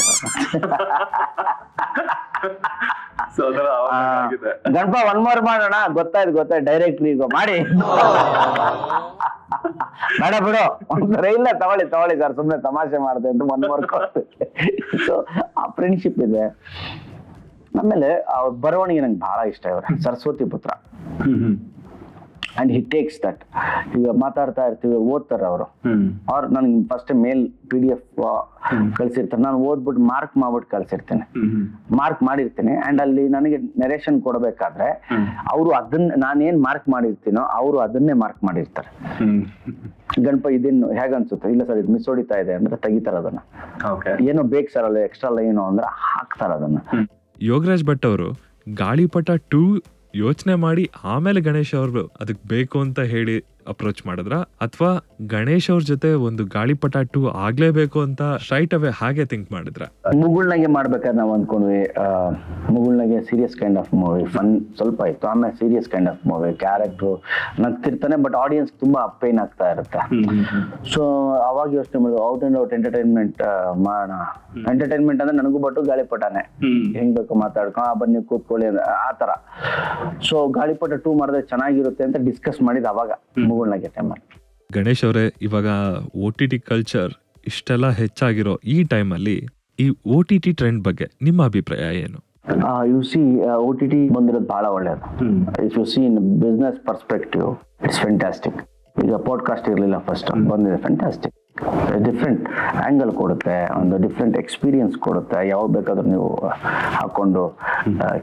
ಗಣಪ 4.76 4.96
ಒನ್ 5.12 5.22
ಮೋರ್ 5.28 5.42
ಮಾಡೋಣ. 5.50 5.76
ಗೊತ್ತಾಯ್ತು 6.00 6.34
ಗೊತ್ತಾಯ್ತು. 6.40 6.66
ಡೈರೆಕ್ಟ್ 6.72 7.04
ಈಗ 7.14 7.30
ಮಾಡಿ. 7.38 7.58
ಬೇಡ 10.22 10.34
ಬಿಡು. 10.46 10.64
ಇಲ್ಲ, 11.38 11.48
ತಗೊಳ್ಳಿ 11.64 11.86
ತಗೊಳ್ಳಿ 11.94 12.16
ಸರ್. 12.22 12.34
ಸುಮ್ನೆ 12.40 12.58
ತಮಾಷೆ 12.68 13.00
ಮಾಡಿದೆ 13.08 13.30
ಅಂತ 13.34 13.44
ಒನ್ 13.56 13.66
ವರ್ಕ್ 13.74 13.94
ಆ 15.62 15.66
ಫ್ರೆಂಡ್ಶಿಪ್ 15.78 16.20
ಇದೆ. 16.28 16.46
ಆಮೇಲೆ 17.82 18.10
ಅವ್ರ 18.38 18.50
ಬರವಣಿಗೆ 18.66 19.02
ನಂಗೆ 19.04 19.20
ಬಹಳ 19.28 19.40
ಇಷ್ಟ 19.52 19.66
ಇವ್ರೆ. 19.74 19.90
ಸರಸ್ವತಿ 20.06 20.46
ಪುತ್ರ. 20.54 20.72
ಅಂಡ್ 22.60 22.72
ಹಿ 22.76 22.80
ಟೇಕ್ಸ್ 22.94 23.18
ದಟ್ 23.26 23.42
ಈಗ 24.00 24.10
ಮಾತಾಡ್ತಾ 24.24 24.64
ಇರ್ತೀವಿ 24.70 24.98
ಓದ್ತಾರೆ 25.14 25.46
ಅವರು. 25.52 25.66
ಅವ್ರು 26.34 26.48
ನನಗೆ 26.56 26.78
first 26.92 27.12
mail 27.24 27.42
P 27.72 27.78
D 27.84 27.90
F 27.96 28.06
ಕಳಿಸಿರ್ತಾರೆ. 28.98 29.42
ನಾನು 29.44 29.60
ಓದ್ಬಿಟ್ಟು 29.70 30.02
ಮಾರ್ಕ್ 30.12 30.36
ಮಾಡ್ಬಿಟ್ಟು 30.42 30.70
ಕಳಿಸಿರ್ತೇನೆ. 30.76 31.26
ಮಾರ್ಕ್ 32.00 32.22
ಮಾಡಿರ್ತೀನಿ. 32.30 32.74
ಅಂಡ್ 32.88 33.02
ಅಲ್ಲಿ 33.06 33.24
ನನಗೆ 33.30 33.58
ನೆರೇಷನ್ 33.84 34.18
ಕೊಡಬೇಕಾದ್ರೆ 34.28 34.90
ಅವರು 35.54 35.72
ಅದನ್ನ 35.80 36.12
ನಾನೇನ್ 36.26 36.60
ಮಾರ್ಕ್ 36.68 36.90
ಮಾಡಿರ್ತೀನೋ 36.96 37.44
ಅವರು 37.60 37.80
ಅದನ್ನೇ 37.88 38.14
ಮಾರ್ಕ್ 38.24 38.44
ಮಾಡಿರ್ತಾರೆ. 38.50 38.90
ಗಣಪ 40.26 40.48
ಇದೇನು 40.58 40.88
ಹೇಗನ್ಸುತ್ತೆ 41.00 41.50
ಇಲ್ಲ 41.54 41.64
ಸರ್ 41.68 41.78
ಇದು 41.84 41.92
ಮಿಸ್ 41.92 42.10
ಹೊಡಿತಾ 42.10 42.38
ಇದೆ 42.44 42.54
ಅಂದ್ರೆ 42.54 42.78
ತೆಗಿತಾರೆ 42.86 43.18
ಅದನ್ನ. 43.18 43.40
ಏನೋ 44.30 44.44
ಬೇಕು 44.56 44.72
ಸರ್ 44.74 44.86
ಅಲ್ಲ 44.90 45.00
ಎಕ್ಸ್ಟ್ರಾ 45.10 45.32
ಲೈನು 45.38 45.64
ಅಂದ್ರೆ 45.72 45.88
ಹಾಕ್ತಾರೆ 46.12 46.54
ಅದನ್ನ. 46.54 46.80
ಯೋಗರಾಜ್ 47.42 47.86
ಭಟ್ 47.86 48.06
ಅವರು 48.06 48.30
ಗಾಳಿಪಟ 48.84 49.32
ಟೂ 49.54 49.62
ಯೋಚನೆ 50.16 50.56
ಮಾಡಿ 50.56 50.90
ಆಮೇಲೆ 51.04 51.42
ಗಣೇಶ್ 51.42 51.76
ಅವರು 51.76 52.08
ಅದಕ್ಕೆ 52.22 52.44
ಬೇಕು 52.48 52.80
ಅಂತ 52.80 53.00
ಹೇಳಿ 53.00 53.36
ಅಪ್ರೋಚ್ 53.68 54.08
ಮಾಡಿದ್ರ? 54.08 54.36
ಅಥವಾ 54.62 54.90
ಗಣೇಶ್ 55.26 55.70
ಅವ್ರ 55.70 55.84
ಜೊತೆ 55.84 56.14
ಒಂದು 56.28 56.46
ಗಾಳಿಪಟ 56.48 56.98
ಟೂ 57.14 57.28
ಆಗ್ಲೇಬೇಕು 57.46 58.02
ಅಂತ 58.02 58.22
ಸ್ಟ್ರೈಟ್ 58.44 58.74
ಅವೇ 58.74 58.90
ಹಾಗೆ 58.90 59.26
ಥಿಂಕ್ 59.26 59.52
ಮಾಡಿದ್ರ? 59.52 59.84
ಮುಗುಳ್ನಾಗೆ 60.16 60.68
ಮಾಡ್ಬೇಕಾದ್ರೆ 60.68 61.18
ನಾವು 61.18 61.34
ಅಂದ್ಕೊಂಡ್ವಿ 61.34 61.82
ಆ, 61.96 62.06
Mugulunage 62.70 63.22
serious 63.22 63.56
kind 63.56 63.80
of 63.80 63.94
movie 63.94 64.26
fun 64.26 64.52
ಸ್ವಲ್ಪ 64.78 65.02
ಇತ್ತು. 65.06 65.28
ಆಮೇಲೆ 65.28 65.56
serious 65.56 65.90
kind 65.90 66.10
of 66.10 66.28
movie 66.28 66.54
character 66.56 67.12
ನಗ್ತಿರ್ತಾನೆ 67.60 68.16
but 68.16 68.36
audience 68.36 68.72
ತುಂಬಾ 68.80 69.08
ಪೇನ್ 69.22 69.40
ಆಗ್ತಾ 69.40 69.70
ಇರುತ್ತೆ. 69.72 70.00
ಸೊ 70.94 71.02
ಅವಾಗ 71.42 71.74
ಯೋಚನೆ 71.74 72.02
ಮಾಡಿದ್ರು 72.02 72.24
ಔಟ್ 72.26 72.44
ಅಂಡ್ 72.44 72.58
ಔಟ್ 72.58 72.74
ಎಂಟರ್ಟೈನ್ಮೆಂಟ್ 72.74 73.42
ಮಾಡೋಣ. 73.84 74.20
ಎಂಟರ್ಟೈನ್ಮೆಂಟ್ 74.74 75.22
ಅಂದ್ರೆ 75.22 75.38
ನನಗೂ 75.38 75.60
ಬಟ್ಟು 75.60 75.82
ಗಾಳಿಪಟನೆ. 75.82 76.44
ಹೆಂಗ್ 76.98 77.16
ಬೇಕು 77.18 77.36
ಮಾತಾಡ್ಕೊಂಡು 77.36 77.90
ಆ 77.90 77.94
ಬನ್ನಿ 77.94 78.26
ಕೂತ್ಕೊಳ್ಳಿ 78.26 78.68
ಆ 79.00 79.12
ತರ 79.14 79.32
ಸೊ 80.22 80.48
ಗಾಳಿಪಟ 80.50 80.94
ಟೂ 81.04 81.14
ಮಾಡಿದ್ರೆ 81.14 81.42
ಚೆನ್ನಾಗಿರುತ್ತೆ 81.44 82.04
ಅಂತ 82.04 82.18
ಡಿಸ್ಕಸ್ 82.26 82.62
ಮಾಡಿದ್ 82.62 82.86
ಅವಾಗ. 82.86 83.12
ಗಣೇಶ್ 84.70 85.06
ಅವರೇ 85.06 85.32
ಇವಾಗ 85.42 85.68
ಓ 86.16 86.30
ಟಿ 86.30 86.48
ಟಿ 86.48 86.60
ಕಲ್ಚರ್ 86.60 87.12
ಇಷ್ಟೆಲ್ಲ 87.48 87.90
ಹೆಚ್ಚಾಗಿರೋ 87.90 88.60
ಈ 88.66 88.84
ಟೈಮಲ್ಲಿ 88.84 89.48
ಈ 89.80 89.90
ಓ 90.06 90.22
ಟಿ 90.22 90.40
ಟಿ 90.40 90.54
ಟ್ರೆಂಡ್ 90.54 90.84
ಬಗ್ಗೆ 90.84 91.12
ನಿಮ್ಮ 91.22 91.46
ಅಭಿಪ್ರಾಯ 91.46 91.96
ಏನು? 91.96 92.20
You 92.84 93.02
see 93.02 93.42
O 93.46 93.74
T 93.74 93.88
T 93.88 94.10
ಬಂದಿರೋದು 94.10 94.46
ಬಹಳ 94.46 94.66
ಒಳ್ಳೇದು. 94.66 95.02
If 95.66 95.78
you 95.78 95.86
see 95.86 96.06
in 96.06 96.18
business 96.42 96.88
perspective 96.88 97.50
it's 97.84 98.00
fantastic 98.00 98.60
ಈಗ 99.06 99.14
ಪಾಡ್ಕಾಸ್ಟ್ 99.14 99.70
ಇರಲಿಲ್ಲ 99.70 99.98
ಫಸ್ಟ್ 99.98 100.32
ಬಂದಿದೆ 100.32 100.78
ಫ್ಯಾಂಟಾಸ್ಟಿಕ್ 100.78 101.36
ಡಿಫ್ರೆಂಟ್ 102.06 102.50
ಆಂಗಲ್ 102.88 103.12
ಕೊಡುತ್ತೆ 103.12 103.80
ಒಂದು 103.82 103.98
ಡಿಫ್ರೆಂಟ್ 103.98 104.38
ಎಕ್ಸ್ಪೀರಿಯನ್ಸ್ 104.38 104.98
ಕೊಡುತ್ತೆ 104.98 105.48
ಯಾವಾಗ 105.48 105.70
ಬೇಕಾದ್ರೂ 105.72 106.08
ನೀವು 106.10 106.30
ಹಾಕೊಂಡು 107.00 107.44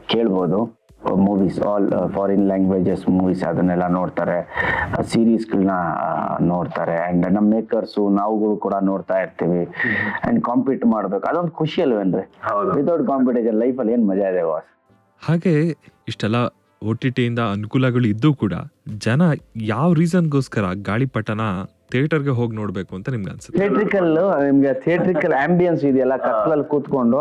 ಕೇಳ್ಬೋದು. 0.07 0.78
Movies 1.27 1.59
all 1.69 1.87
foreign 2.15 2.45
languages 2.47 3.05
movies 3.17 3.43
ಅದನ್ನೆಲ್ಲ 3.49 3.85
ನೋಡ್ತಾರೆ 3.97 4.37
ಸೀರೀಸ್ಗಳನ್ನ 5.11 5.75
ನೋಡ್ತಾರೆ 6.51 6.97
ಆ್ಯಂಡ್ 7.05 7.27
ನಮ್ಮ 7.37 7.47
ಮೇಕರ್ಸು 7.55 8.03
ನಾವುಗಳು 8.19 8.55
ಕೂಡ 8.65 8.75
ನೋಡ್ತಾ 8.89 9.17
ಇರ್ತೀವಿ. 9.25 9.63
ಆ್ಯಂಡ್ 10.21 10.41
ಕಾಂಪೀಟ್ 10.49 10.85
ಮಾಡಬೇಕು. 10.85 11.25
ಅದೊಂದು 11.31 11.53
ಖುಷಿ 11.61 11.79
ಅಲ್ವೇನ್ರಿ 11.85 12.23
ವಿತೌಟ್ 12.77 13.03
ಕಾಂಪಿಟೇಷನ್ 13.07 13.59
ಲೈಫಲ್ಲಿ 13.63 13.93
ಏನು 13.93 14.07
ಮಜಾ 14.11 14.29
ಇದೆ 14.33 14.45
ವಾಸ್ 14.51 14.69
ಹಾಗೆ 15.21 15.53
ಇಷ್ಟೆಲ್ಲ 16.11 16.39
ಒ 16.81 16.91
ಟಿ 17.01 17.09
ಟಿಯಿಂದ 17.17 17.41
ಅನುಕೂಲಗಳು 17.55 18.07
ಇದ್ದು 18.07 18.29
ಕೂಡ 18.33 18.53
ಜನ 19.05 19.21
ಯಾವ 19.73 19.87
ರೀಸನ್ಗೋಸ್ಕರ 19.93 20.65
ಗಾಳಿಪಟನ 20.89 21.43
ಥಿಯೇಟರ್ಗೆ 21.91 22.33
ಹೋಗಿ 22.39 22.53
ನೋಡಬೇಕು 22.59 22.91
ಅಂತ 22.97 23.07
ನಿಮ್ಗೆ 23.13 23.29
ಅನ್ಸುತ್ತೆ? 23.33 23.57
ಥಿಯೇಟ್ರಿಕಲ್ 23.57 24.09
ನಿಮ್ಗೆ 24.47 24.71
ಥಿಯೇಟ್ರಿಕಲ್ 24.83 25.33
ಆಂಬಿಯನ್ಸ್ 25.43 25.83
ಇದೆಯಲ್ಲ 25.89 26.15
ಕತ್ಲಲ್ಲಿ 26.25 26.65
ಕೂತ್ಕೊಂಡು. 26.73 27.19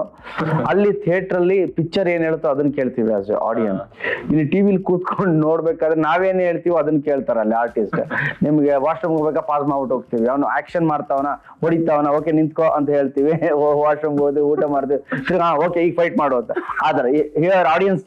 ಅಲ್ಲಿ 0.70 0.90
ಥಿಯೇಟರ್ 1.04 1.38
ಅಲ್ಲಿ 1.40 1.58
ಪಿಕ್ಚರ್ 1.78 2.08
ಏನ್ 2.14 2.24
ಹೇಳ್ತೋ 2.28 2.48
ಅದನ್ನ 2.54 2.70
ಕೇಳ್ತೀವಿ 2.78 3.12
ಆಸ್ 3.18 3.30
ಆಡಿಯನ್ಸ್ 3.48 3.84
ಇಲ್ಲಿ 4.30 4.44
ಟಿವಿಲಿ 4.54 4.82
ಕೂತ್ಕೊಂಡು 4.90 5.34
ನೋಡ್ಬೇಕಾದ್ರೆ 5.46 5.98
ನಾವೇನ್ 6.08 6.42
ಹೇಳ್ತೀವೋ 6.48 6.76
ಅದನ್ನ 6.82 7.00
ಕೇಳ್ತಾರ 7.08 7.38
ಅಲ್ಲಿ 7.44 7.56
ಆರ್ಟಿಸ್ಟ್ 7.62 7.98
ನಿಮ್ಗೆ 8.46 8.74
ವಾಶ್ರೂಮ್ 8.86 9.14
ಹೋಗ್ಬೇಕಾ 9.18 9.44
ಪಾಸ್ 9.52 9.66
ಮಾಡ್ಬಿಟ್ಟು 9.70 9.96
ಹೋಗ್ತೀವಿ. 9.96 10.26
ಅವನು 10.34 10.46
ಆಕ್ಷನ್ 10.58 10.86
ಮಾಡ್ತಾವನ 10.92 11.30
ಹೊಡಿತಾವನ 11.64 12.08
ಓಕೆ 12.18 12.32
ನಿಂತ್ಕೋ 12.40 12.68
ಅಂತ 12.78 12.88
ಹೇಳ್ತೀವಿ. 12.98 13.32
ವಾಶ್ರೂಮ್ 13.84 14.18
ಹೋದ್ವಿ 14.24 14.44
ಊಟ 14.52 14.64
ಮಾಡ್ತೀವಿ. 14.74 15.00
ಹಾ 15.42 15.50
ಓಕೆ 15.66 15.80
ಈಗ 15.86 15.94
ಫೈಟ್ 16.00 16.16
ಮಾಡು 16.22 16.36
ಅಂತ. 16.42 16.52
ಆದ್ರೆ 16.86 17.08
ಹಿಯರ್ 17.42 17.68
ಆಡಿಯನ್ಸ್ 17.74 18.04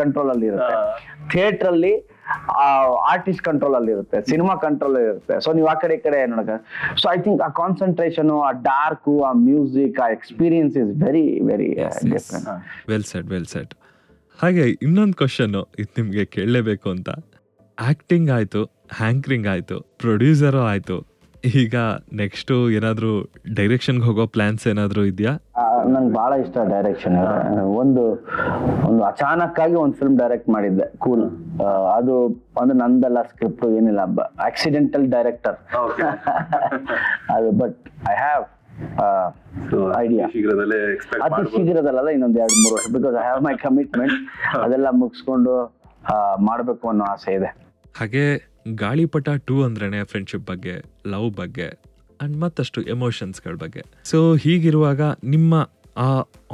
ಕಂಟ್ರೋಲ್ 0.00 0.30
ಅಲ್ಲಿ 0.34 0.46
ಇರುತ್ತೆ 0.50 0.74
ಥಿಯೇಟರ್ 1.32 1.68
ಅಲ್ಲಿ 1.72 1.92
ಆರ್ಟಿಸ್ಟ್ 3.12 3.42
ಕಂಟ್ರೋಲ್ 3.48 3.76
ಅಲ್ಲಿ 3.78 3.92
ಇರುತ್ತೆ 3.96 4.18
ಸಿನಿಮಾ 4.30 4.54
ಕಂಟ್ರೋಲ್ 4.66 4.98
ಇರುತ್ತೆ 5.04 5.36
ಸೊ 5.46 5.52
ನೀವು 5.58 5.68
ಆ 5.72 5.76
ಕಡೆ 5.82 5.94
ಈ 5.98 6.02
ಕಡೆ 6.06 6.20
ನೋಡಕ 6.34 6.56
ಸೊ 7.02 7.06
ಐ 7.14 7.16
ಥಿಂಕ್ 7.26 7.42
ಆ 7.46 7.50
ಕಾನ್ಸಂಟ್ರೇಷನ್ 7.62 8.32
ಆ 8.48 8.50
ಡಾರ್ಕ್ 8.70 9.08
ಆ 9.28 9.32
ಮ್ಯೂಸಿಕ್ 9.48 9.98
ಆ 10.06 10.08
experience 10.18 10.76
is 10.82 10.92
very 11.06 11.26
very 11.50 11.70
different 12.14 12.48
well 12.92 13.06
set 13.12 13.28
well 13.34 13.48
set 13.54 13.74
ಹಾಗೆ 14.38 14.64
ಇನ್ನೊಂದು 14.86 15.16
ಕ್ವಶನ್ 15.20 15.52
ಇದು 15.80 15.90
ನಿಮಗೆ 16.00 16.24
ಕೇಳಲೇಬೇಕು 16.36 16.88
ಅಂತ. 16.94 17.10
ಆಕ್ಟಿಂಗ್ 17.78 18.30
ಆಯಿತು 18.36 18.60
ಹ್ಯಾಂಕ್ರಿಂಗ್ 19.00 19.46
ಆಯಿತು 19.52 19.76
ಪ್ರೊಡ್ಯೂಸರು 20.02 20.60
ಆಯಿತು. 20.70 20.96
ಈಗ 21.62 21.76
ನೆಕ್ಸ್ಟ್ 22.20 22.52
ಏನಾದರೂ 22.76 23.12
ಡೈರೆಕ್ಷನ್ಗೆ 23.58 24.04
ಹೋಗೋ 24.08 24.24
ಪ್ಲಾನ್ಸ್ 24.34 24.64
ಏನಾದರೂ 24.72 25.02
ಇದೆಯಾ? 25.12 25.32
ನಂಗೆ 25.92 26.12
ಬಹಳ 26.18 26.32
ಇಷ್ಟ 26.44 26.56
ಡೈರೆಕ್ಷನ್ 26.72 27.16
ಒಂದು 27.82 28.02
ಒಂದು 28.88 29.02
ಅಚಾನಕ್ 29.10 29.58
ಆಗಿ 29.64 29.76
ಒಂದು 29.82 29.96
ಫಿಲ್ಮ್ 30.00 30.16
ಡೈರೆಕ್ಟ್ 30.22 30.48
ಮಾಡಿದ್ದೆ. 30.56 30.86
ಕೂಲ್ 31.04 31.24
ಅದು 31.98 32.14
ಅಂದ್ರೆ 32.62 32.76
ನಂದಲ್ಲ 32.84 33.22
ಸ್ಕ್ರಿಪ್ಟ್ 33.30 33.64
ಏನಿಲ್ಲ. 33.78 34.00
ಆಕ್ಸಿಡೆಂಟಲ್ 34.48 35.06
ಡೈರೆಕ್ಟರ್ 35.16 35.56
ಅದು 37.36 37.50
ಬಟ್ 37.62 37.78
ಐ 38.12 38.16
ಹ್ಯಾವ್ 38.24 38.44
ಐಡಿಯಾ 40.02 40.24
ಶೀಘ್ರದಲ್ಲೇ 40.34 40.78
ಎಕ್ಸ್ಪೆಕ್ಟ್ 40.94 41.24
ಅತಿ 41.26 41.42
ಶೀಘ್ರದಲ್ಲ 41.54 42.08
ಇನ್ನೊಂದು 42.16 42.38
ಎರಡು 42.44 42.56
ಮೂರು 42.64 42.74
ವರ್ಷ. 42.76 42.88
Because 42.96 43.16
I 43.22 43.24
have 43.28 43.42
my 43.48 43.54
commitment 43.66 44.16
ಅದೆಲ್ಲ 44.64 44.88
ಮುಗಿಸ್ಕೊಂಡು 45.02 45.54
ಮಾಡಬೇಕು 46.48 46.48
ಮಾಡ್ಬೇಕು 46.48 46.84
ಅನ್ನೋ 46.92 47.04
ಆಸೆ 47.12 47.32
ಇದೆ. 47.38 47.50
ಹಾಗೆ 47.98 48.24
ಗಾಳಿಪಟ 48.82 49.28
ಟೂ 49.48 49.54
ಅಂದ್ರೇನೆ 49.66 50.00
ಫ್ರೆಂಡ್ಶಿಪ್ 50.10 50.44
ಬಗ್ಗೆ 50.50 50.74
ಲವ್ 51.12 51.28
ಬಗ್ಗೆ 51.40 51.68
ಅಂಡ್ 52.22 52.36
ಮತ್ತಷ್ಟು 52.42 52.80
ಎಮೋಷನ್ಸ್ಗಳ 52.94 53.54
ಬಗ್ಗೆ. 53.62 53.82
ಸೊ 54.10 54.18
ಹೀಗಿರುವಾಗ 54.42 55.02
ನಿಮ್ಮ 55.34 55.54
ಆ 56.02 56.06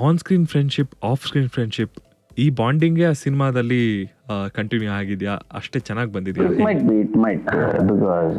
on 0.06 0.18
screen 0.22 0.46
friendship 0.52 0.92
off 1.10 1.22
screen 1.26 1.50
friendship 1.56 1.94
ಈ 2.42 2.46
ಬಾಂಡಿಂಗೇ 2.58 3.04
ಆ 3.10 3.12
ಸಿನಿಮಾದಲ್ಲಿ 3.22 3.82
ಕಂಟಿನ್ಯೂ 4.56 4.90
ಆಗಿದೆಯಾ? 4.98 5.34
ಅಷ್ಟೇ 5.58 5.78
ಚೆನ್ನಾಗಿ 5.88 6.10
ಬಂದಿದೆಯಾ? 6.16 6.48
ಮೈಟ್ 6.66 6.82
ಇಟ್ 7.02 7.16
ಮೈಟ್ 7.24 7.46
ಬಿಕಾಸ್ 7.90 8.36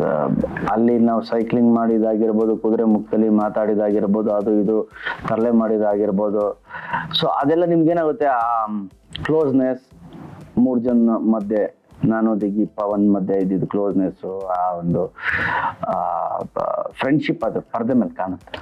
ಅಲ್ಲಿ 0.74 0.96
ನಾವು 1.08 1.22
ಸೈಕ್ಲಿಂಗ್ 1.32 1.72
ಮಾಡಿದಾಗಿರ್ಬೋದು, 1.80 2.54
ಕುದುರೆ 2.64 2.86
ಮುಖದಲ್ಲಿ 2.94 3.30
ಮಾತಾಡಿದಾಗಿರ್ಬೋದು, 3.42 4.32
ಅದು 4.38 4.54
ಇದು, 4.64 4.78
ತರಲೆ 5.30 5.52
ಮಾಡಿದಾಗಿರ್ಬೋದು. 5.62 6.46
ಸೊ 7.20 7.28
ಅದೆಲ್ಲ 7.42 7.68
ನಿಮ್ಗೆ 7.74 7.92
ಏನಾಗುತ್ತೆ 7.96 8.30
ಆ 8.38 8.48
ಕ್ಲೋಸ್ನೆಸ್ 9.28 9.84
ಮೂರು 10.64 10.80
ಜನ 10.88 11.18
ಮಧ್ಯೆ, 11.36 11.64
ನಾನು, 12.14 12.30
ದಿಗಿ, 12.42 12.66
ಪವನ್ 12.80 13.06
ಮಧ್ಯೆ 13.16 13.38
ಇದ್ದಿದ್ದು 13.44 13.68
ಕ್ಲೋಸ್ನೆಸ್ಸು 13.76 14.34
ಆ 14.60 14.64
ಒಂದು 14.82 15.04
ಫ್ರೆಂಡ್ಶಿಪ್ 17.02 17.44
ಅದು 17.50 17.62
ಪರ್ದೆ 17.74 17.96
ಮೇಲೆ 18.02 18.16
ಕಾಣುತ್ತೆ. 18.22 18.54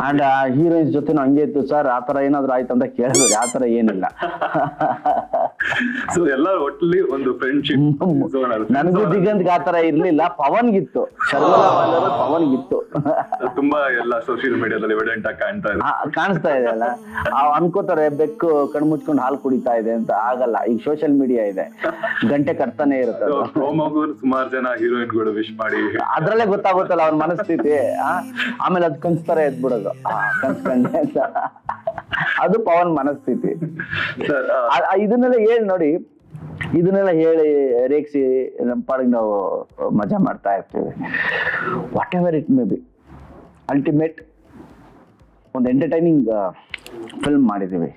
ಅಂಡ್ 0.00 0.22
ಆ 0.22 0.34
ಹೀರೋಯಿನ್ಸ್ 0.48 0.92
ಜೊತೆ 0.92 1.12
ಹಂಗೆ 1.18 1.42
ಇತ್ತು 1.42 1.60
ಸರ್ 1.66 1.86
ಆ 1.88 2.00
ತರ 2.00 2.16
ಏನಾದ್ರು 2.22 2.52
ಆಯ್ತು 2.52 2.72
ಅಂತ 2.72 2.84
ಕೇಳಿದ್ರು 2.96 3.26
ಆ 3.40 3.44
ತರ 3.52 3.62
ಏನಿಲ್ಲ. 3.72 4.04
ಸೊ 6.14 6.20
ಎಲ್ಲ 6.34 6.48
ಒಟ್ಟಲ್ಲಿ 6.66 7.00
ಒಂದು 7.14 7.30
ಫ್ರೆಂಡ್ಶಿಪ್ 7.40 7.80
ನನಗೂ 8.76 9.02
ದಿಗಂತ್ 9.12 9.48
ಆ 9.54 9.58
ತರ 9.66 9.76
ಇರ್ಲಿಲ್ಲ. 9.90 10.22
ಪವನ್ 10.40 10.68
ಗಿತ್ತು 10.76 11.02
ಪವನ್ 12.22 12.46
ಗಿತ್ತು 12.52 12.78
ತುಂಬಾ 13.58 13.80
ಎಲ್ಲ 14.02 14.14
ಸೋಷಿಯಲ್ 14.28 14.56
ಮೀಡಿಯಾದಲ್ಲಿ 14.62 14.94
ಎವಿಡೆಂಟ್ 14.96 15.26
ಆಗಿ 15.30 15.38
ಕಾಣ್ತಾ 15.42 15.70
ಇದೆ. 15.74 15.82
ಕಾಣಿಸ್ತಾ 16.18 16.52
ಇದೆ 16.58 16.68
ಅಲ್ಲ. 16.74 16.86
ಅನ್ಕೋತಾರೆ 17.58 18.06
ಬೆಕ್ಕು 18.20 18.50
ಕಣ್ಮುಚ್ಕೊಂಡು 18.74 19.22
ಹಾಲು 19.24 19.38
ಕುಡಿತಾ 19.44 19.74
ಇದೆ 19.82 19.92
ಅಂತ. 19.98 20.10
ಆಗಲ್ಲ 20.30 20.56
ಈಗ 20.72 20.78
ಸೋಷಿಯಲ್ 20.88 21.16
ಮೀಡಿಯಾ 21.20 21.44
ಇದೆ. 21.52 21.66
ಗಂಟೆ 22.32 22.54
ಕಟ್ತಾನೆ 22.62 22.98
ಇರುತ್ತೆ 23.04 23.26
ಸುಮಾರು 24.22 24.48
ಜನ 24.56 24.66
ಹೀರೋಯಿನ್ಗಳು 24.82 25.32
ವಿಶ್ 25.38 25.54
ಮಾಡಿ 25.62 25.80
ಅದ್ರಲ್ಲೇ 26.16 26.46
ಗೊತ್ತಾಗುತ್ತಲ್ಲ 26.54 27.02
ಅವ್ರ 27.08 27.16
ಮನಸ್ಥಿತಿ? 27.24 27.74
ಆಮೇಲೆ 28.66 28.86
ಅದ್ 28.90 28.98
ಕನ್ಸ್ತಾರೆ 29.06 29.44
ಎದ್ಬಿಡೋದು. 29.50 29.92
ಕನ್ಸ್ಕೊಂಡೆ 30.42 30.94
ಅಂತ. 31.04 31.18
ಅದು 32.44 32.56
ಪವನ್ 32.70 32.92
ಮನಸ್ಥಿತಿ. 33.00 33.52
ಇದನ್ನೆಲ್ಲ 35.04 35.36
ಹೇಳಿ 35.48 35.64
ನೋಡಿ 35.72 35.90
ಇದನ್ನೆಲ್ಲ 36.78 37.12
ಹೇಳಿ 37.22 37.46
ರೇಖಿಸಿ 37.92 38.22
ನಮ್ಮ 38.70 38.80
ಪಾಡಿಗೆ 38.88 39.12
ನಾವು 39.18 39.32
ಮಜಾ 40.00 40.18
ಮಾಡ್ತಾ 40.26 40.50
ಇರ್ತೀವಿ. 40.58 40.90
Whatever 42.18 42.36
it 42.40 42.50
may 42.58 42.64
be 42.72 42.78
ultimate 43.74 44.18
ಒಂದು 45.56 45.66
ಎಂಟರ್ಟೈನಿಂಗ್ 45.72 46.28
ಫಿಲ್ಮ್ 47.24 47.46
ಮಾಡಿದೀವಿ 47.52 47.90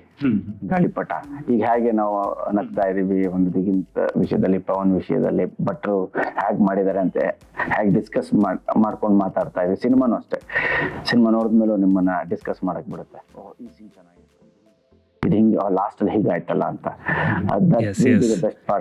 ಗಾಳಿಪಟ. 0.70 1.12
ಈಗ 1.52 1.60
ಹೇಗೆ 1.70 1.90
ನಾವು 2.00 2.16
ನಗ್ತಾ 2.58 2.84
ಇದೀವಿ 2.90 3.18
ಒಂದು 3.36 3.48
ದಿಗಿಂತ 3.56 3.98
ವಿಷಯದಲ್ಲಿ 4.22 4.58
ಪವನ್ 4.68 4.92
ವಿಷಯದಲ್ಲಿ 5.00 5.44
ಭಟ್ರು 5.68 5.96
ಹೇಗೆ 6.40 6.60
ಮಾಡಿದ್ದಾರೆ 6.68 7.00
ಅಂತೆ 7.04 7.24
ಹೇಗೆ 7.74 7.90
ಡಿಸ್ಕಸ್ 7.98 8.30
ಮಾಡ್ಕೊಂಡು 8.84 9.16
ಮಾತಾಡ್ತಾ 9.24 9.62
ಇದೀವಿ 9.66 9.80
ಸಿನಿಮಾನು 9.86 10.16
ಅಷ್ಟೇ. 10.20 10.40
ಸಿನಿಮಾ 11.10 11.32
ನೋಡಿದ್ಮೇಲೂ 11.38 11.76
ನಿಮ್ಮನ್ನ 11.84 12.14
ಡಿಸ್ಕಸ್ 12.32 12.62
ಮಾಡಕ್ 12.70 12.88
ಬಿಡುತ್ತೆ. 12.94 13.20
ಓ 13.38 13.52
ಈ 13.64 13.68
ಸೀನ್ 13.76 13.92
ಇದು 15.26 15.34
ಹಿಂಗೆ 15.38 15.58
ಲಾಸ್ಟ್ 15.78 16.00
ಅಲ್ಲಿ 16.02 16.12
ಹೀಗಾಯ್ತಲ್ಲ 16.16 16.64
ಅಂತ. 16.72 16.86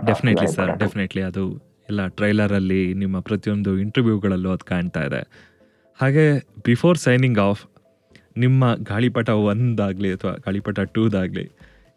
ಡೆಫಿನೆಟ್ಲಿ 0.09 0.47
ಸರ್ 0.55 0.71
ಡೆಫಿನೆಟ್ಲಿ 0.83 1.23
ಅದು 1.29 1.43
ಎಲ್ಲ 1.91 2.01
ಟ್ರೈಲರ್ 2.19 2.53
ಅಲ್ಲಿ 2.59 2.81
ನಿಮ್ಮ 3.01 3.15
ಪ್ರತಿಯೊಂದು 3.29 3.71
ಇಂಟರ್ವ್ಯೂಗಳಲ್ಲೂ 3.83 4.49
ಅದು 4.55 4.65
ಕಾಣ್ತಾ 4.71 5.01
ಇದೆ. 5.09 5.21
ಹಾಗೆ 5.99 6.25
ಬಿಫೋರ್ 6.65 6.97
ಸೈನಿಂಗ್ 7.05 7.39
ಆಫ್ 7.47 7.61
ನಿಮ್ಮ 8.43 8.63
ಗಾಳಿಪಟ 8.91 9.29
ಒಂದಾಗಲಿ 9.49 10.09
ಅಥವಾ 10.15 10.33
ಗಾಳಿಪಟ 10.45 10.79
ಟೂದಾಗಲಿ 10.95 11.45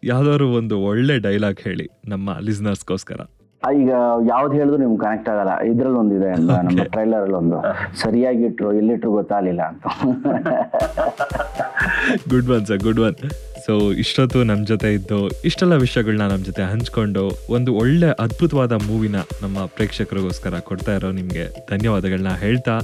ಯಾವ್ದಾದ್ರು 0.03 0.47
ಒಂದು 0.59 0.75
ಒಳ್ಳೆ 0.89 1.15
ಡೈಲಾಗ್ 1.25 1.61
ಹೇಳಿ 1.67 1.87
ನಮ್ಮ 2.07 2.37
ಲಿಸ್ನರ್ಸ್ಗೋಸ್ಕರ 2.47 3.21
ಈಗ 3.61 3.91
ಯಾವ್ದು 4.29 4.53
ಹೇಳಿದ್ರು 4.57 4.77
ನಿಮ್ಗೆ 4.81 4.99
ಕನೆಕ್ಟ್ 5.03 5.29
ಆಗಲ್ಲ. 5.31 5.53
ಇದ್ರಲ್ಲಿ 5.69 5.97
ಒಂದಿದೆ 6.01 6.29
ಅಂತ 6.35 6.49
ನಮ್ಮ 6.67 6.83
ಟ್ರೈಲರ್ 6.93 7.23
ಅಲ್ಲಿ 7.23 7.37
ಒಂದು 7.39 7.57
ಸರಿಯಾಗಿ 8.01 8.43
ಇಟ್ರು 8.49 8.69
ಎಲ್ಲಿಟ್ರು 8.79 9.11
ಗೊತ್ತಾಗಲಿಲ್ಲ 9.17 9.61
ಅಂತ. 9.71 9.85
Good 12.33 12.49
one 12.55 12.65
sir 12.69 12.81
good 12.85 13.01
one 13.07 13.17
so 13.67 13.73
ಇಷ್ಟೊತ್ತು 13.91 14.39
ನಮ್ಮ 14.43 14.61
ಜೊತೆ 14.65 14.89
ಇದ್ದು 14.93 15.17
ಇಷ್ಟೆಲ್ಲ 15.45 15.75
ವಿಷಯಗಳನ್ನ 15.75 16.25
ನಮ್ಮ 16.31 16.43
ಜೊತೆ 16.43 16.63
ಹಂಚ್ಕೊಂಡು 16.63 17.23
ಒಂದು 17.49 17.71
ಒಳ್ಳೆ 17.73 18.09
ಅದ್ಭುತವಾದ 18.23 18.73
ಮೂವಿನ 18.89 19.17
ನಮ್ಮ 19.41 19.65
ಪ್ರೇಕ್ಷಕರಿಗೋಸ್ಕರ 19.65 20.59
ಕೊಡ್ತಾ 20.59 20.93
ಇರೋ 20.95 21.09
ನಿಮಗೆ 21.11 21.45
ಧನ್ಯವಾದಗಳನ್ನ 21.69 22.33
ಹೇಳ್ತಾ 22.43 22.75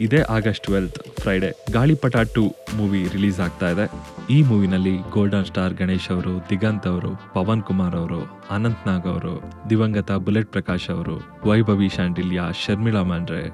ಇದೇ 0.00 0.20
August 0.36 0.64
twelfth 0.64 0.98
Friday 1.20 1.50
Gaalipata 1.72 2.16
two 2.34 2.44
movie 2.76 3.02
release 3.12 3.40
ಆಗ್ತಾ 3.40 3.68
ಇದೆ. 3.70 3.84
ಈ 4.30 4.42
ಮೂವಿನಲ್ಲಿ 4.42 4.94
ಗೋಲ್ಡನ್ 5.10 5.44
ಸ್ಟಾರ್ 5.44 5.74
ಗಣೇಶ್ 5.74 6.08
ಅವರು, 6.10 6.34
ದಿಗಂತ್ 6.50 6.86
ಅವರು, 6.86 7.10
ಪವನ್ 7.34 7.62
ಕುಮಾರ್ 7.62 7.94
ಅವರು, 7.94 8.20
ಅನಂತ್ 8.50 8.86
ನಾಗ್ 8.88 9.06
ಅವರು, 9.06 9.34
ದಿವಂಗತ 9.70 10.12
ಬುಲೆಟ್ 10.28 10.50
ಪ್ರಕಾಶ್ 10.52 10.90
ಅವರು, 10.90 11.16
ವೈಭವಿ 11.50 11.88
ಶಾಂಡಿಲ್ಯ, 11.88 12.40
ಶರ್ಮಿಳಾ 12.64 13.02
ಮಾಂಡ್ರೆ, 13.02 13.44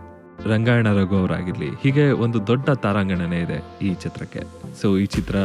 ರಂಗಾಯಣ 0.51 0.89
ರಘು 0.99 1.17
ಅವರಾಗಿರ್ಲಿ. 1.17 1.71
ಹೀಗೆ 1.83 2.11
ಒಂದು 2.25 2.47
ದೊಡ್ಡ 2.47 2.71
ತಾರಾಂಗಣನೇ 2.85 3.41
ಇದೆ 3.47 3.59
ಈ 3.83 3.91
ಚಿತ್ರಕ್ಕೆ. 3.95 4.43
ಸೊ 4.81 4.99
ಈ 4.99 5.07
ಚಿತ್ರ 5.07 5.37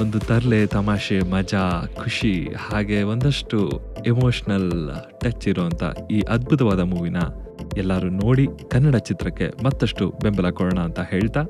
ಒಂದು 0.00 0.20
ತರಲೆ 0.20 0.66
ತಮಾಷೆ, 0.66 1.20
ಮಜಾ, 1.20 1.86
ಖುಷಿ, 1.96 2.48
ಹಾಗೆ 2.68 3.02
ಒಂದಷ್ಟು 3.02 3.58
ಎಮೋಷ್ನಲ್ 4.06 4.70
ಟಚ್ 5.20 5.48
ಇರುವಂಥ 5.48 5.82
ಈ 6.10 6.20
ಅದ್ಭುತವಾದ 6.20 6.80
ಮೂವಿನ 6.80 7.16
ಎಲ್ಲರೂ 7.76 8.10
ನೋಡಿ 8.10 8.48
ಕನ್ನಡ 8.72 8.96
ಚಿತ್ರಕ್ಕೆ 8.96 9.64
ಮತ್ತಷ್ಟು 9.64 10.14
ಬೆಂಬಲ 10.22 10.50
ಕೊಡೋಣ 10.50 10.80
ಅಂತ 10.80 11.00
ಹೇಳ್ತಾ, 11.00 11.42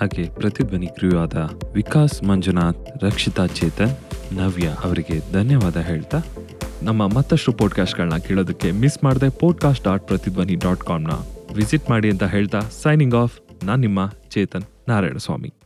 ಹಾಗೆ 0.00 0.30
ಪ್ರತಿಧ್ವನಿ 0.30 0.86
ಕ್ರಿಯೂ 0.86 1.18
ಆದ 1.18 1.34
ವಿಕಾಸ್ 1.72 2.22
ಮಂಜುನಾಥ್, 2.22 3.04
ರಕ್ಷಿತಾ 3.04 3.46
ಚೇತನ್, 3.46 3.96
ನವ್ಯ 4.32 4.68
ಅವರಿಗೆ 4.84 5.32
ಧನ್ಯವಾದ 5.32 5.76
ಹೇಳ್ತಾ, 5.76 6.20
ನಮ್ಮ 6.82 7.06
ಮತ್ತಷ್ಟು 7.06 7.52
ಪಾಡ್ಕಾಸ್ಟ್ಗಳನ್ನ 7.52 8.16
ಕೇಳೋದಕ್ಕೆ 8.16 8.70
ಮಿಸ್ 8.70 9.04
ಮಾಡದೆ 9.04 9.30
ಪಾಡ್ಕಾಸ್ಟ್ 9.30 9.84
ಡಾಟ್ 9.84 10.06
ಪ್ರತಿಧ್ವನಿ 10.06 10.54
ಡಾಟ್ 10.54 10.80
ಕಾಮ್ನ 10.80 11.10
ವಿಸಿಟ್ 11.54 11.90
ಮಾಡಿ 11.90 12.10
ಅಂತ 12.10 12.22
ಹೇಳ್ತಾ 12.22 12.60
ಸೈನಿಂಗ್ 12.60 13.14
ಆಫ್ 13.14 13.40
ನಾನು 13.64 13.80
ನಿಮ್ಮ 13.80 14.00
ಚೇತನ್ 14.30 14.62
ನಾರಾಯಣ 14.88 15.16
ಸ್ವಾಮಿ 15.16 15.57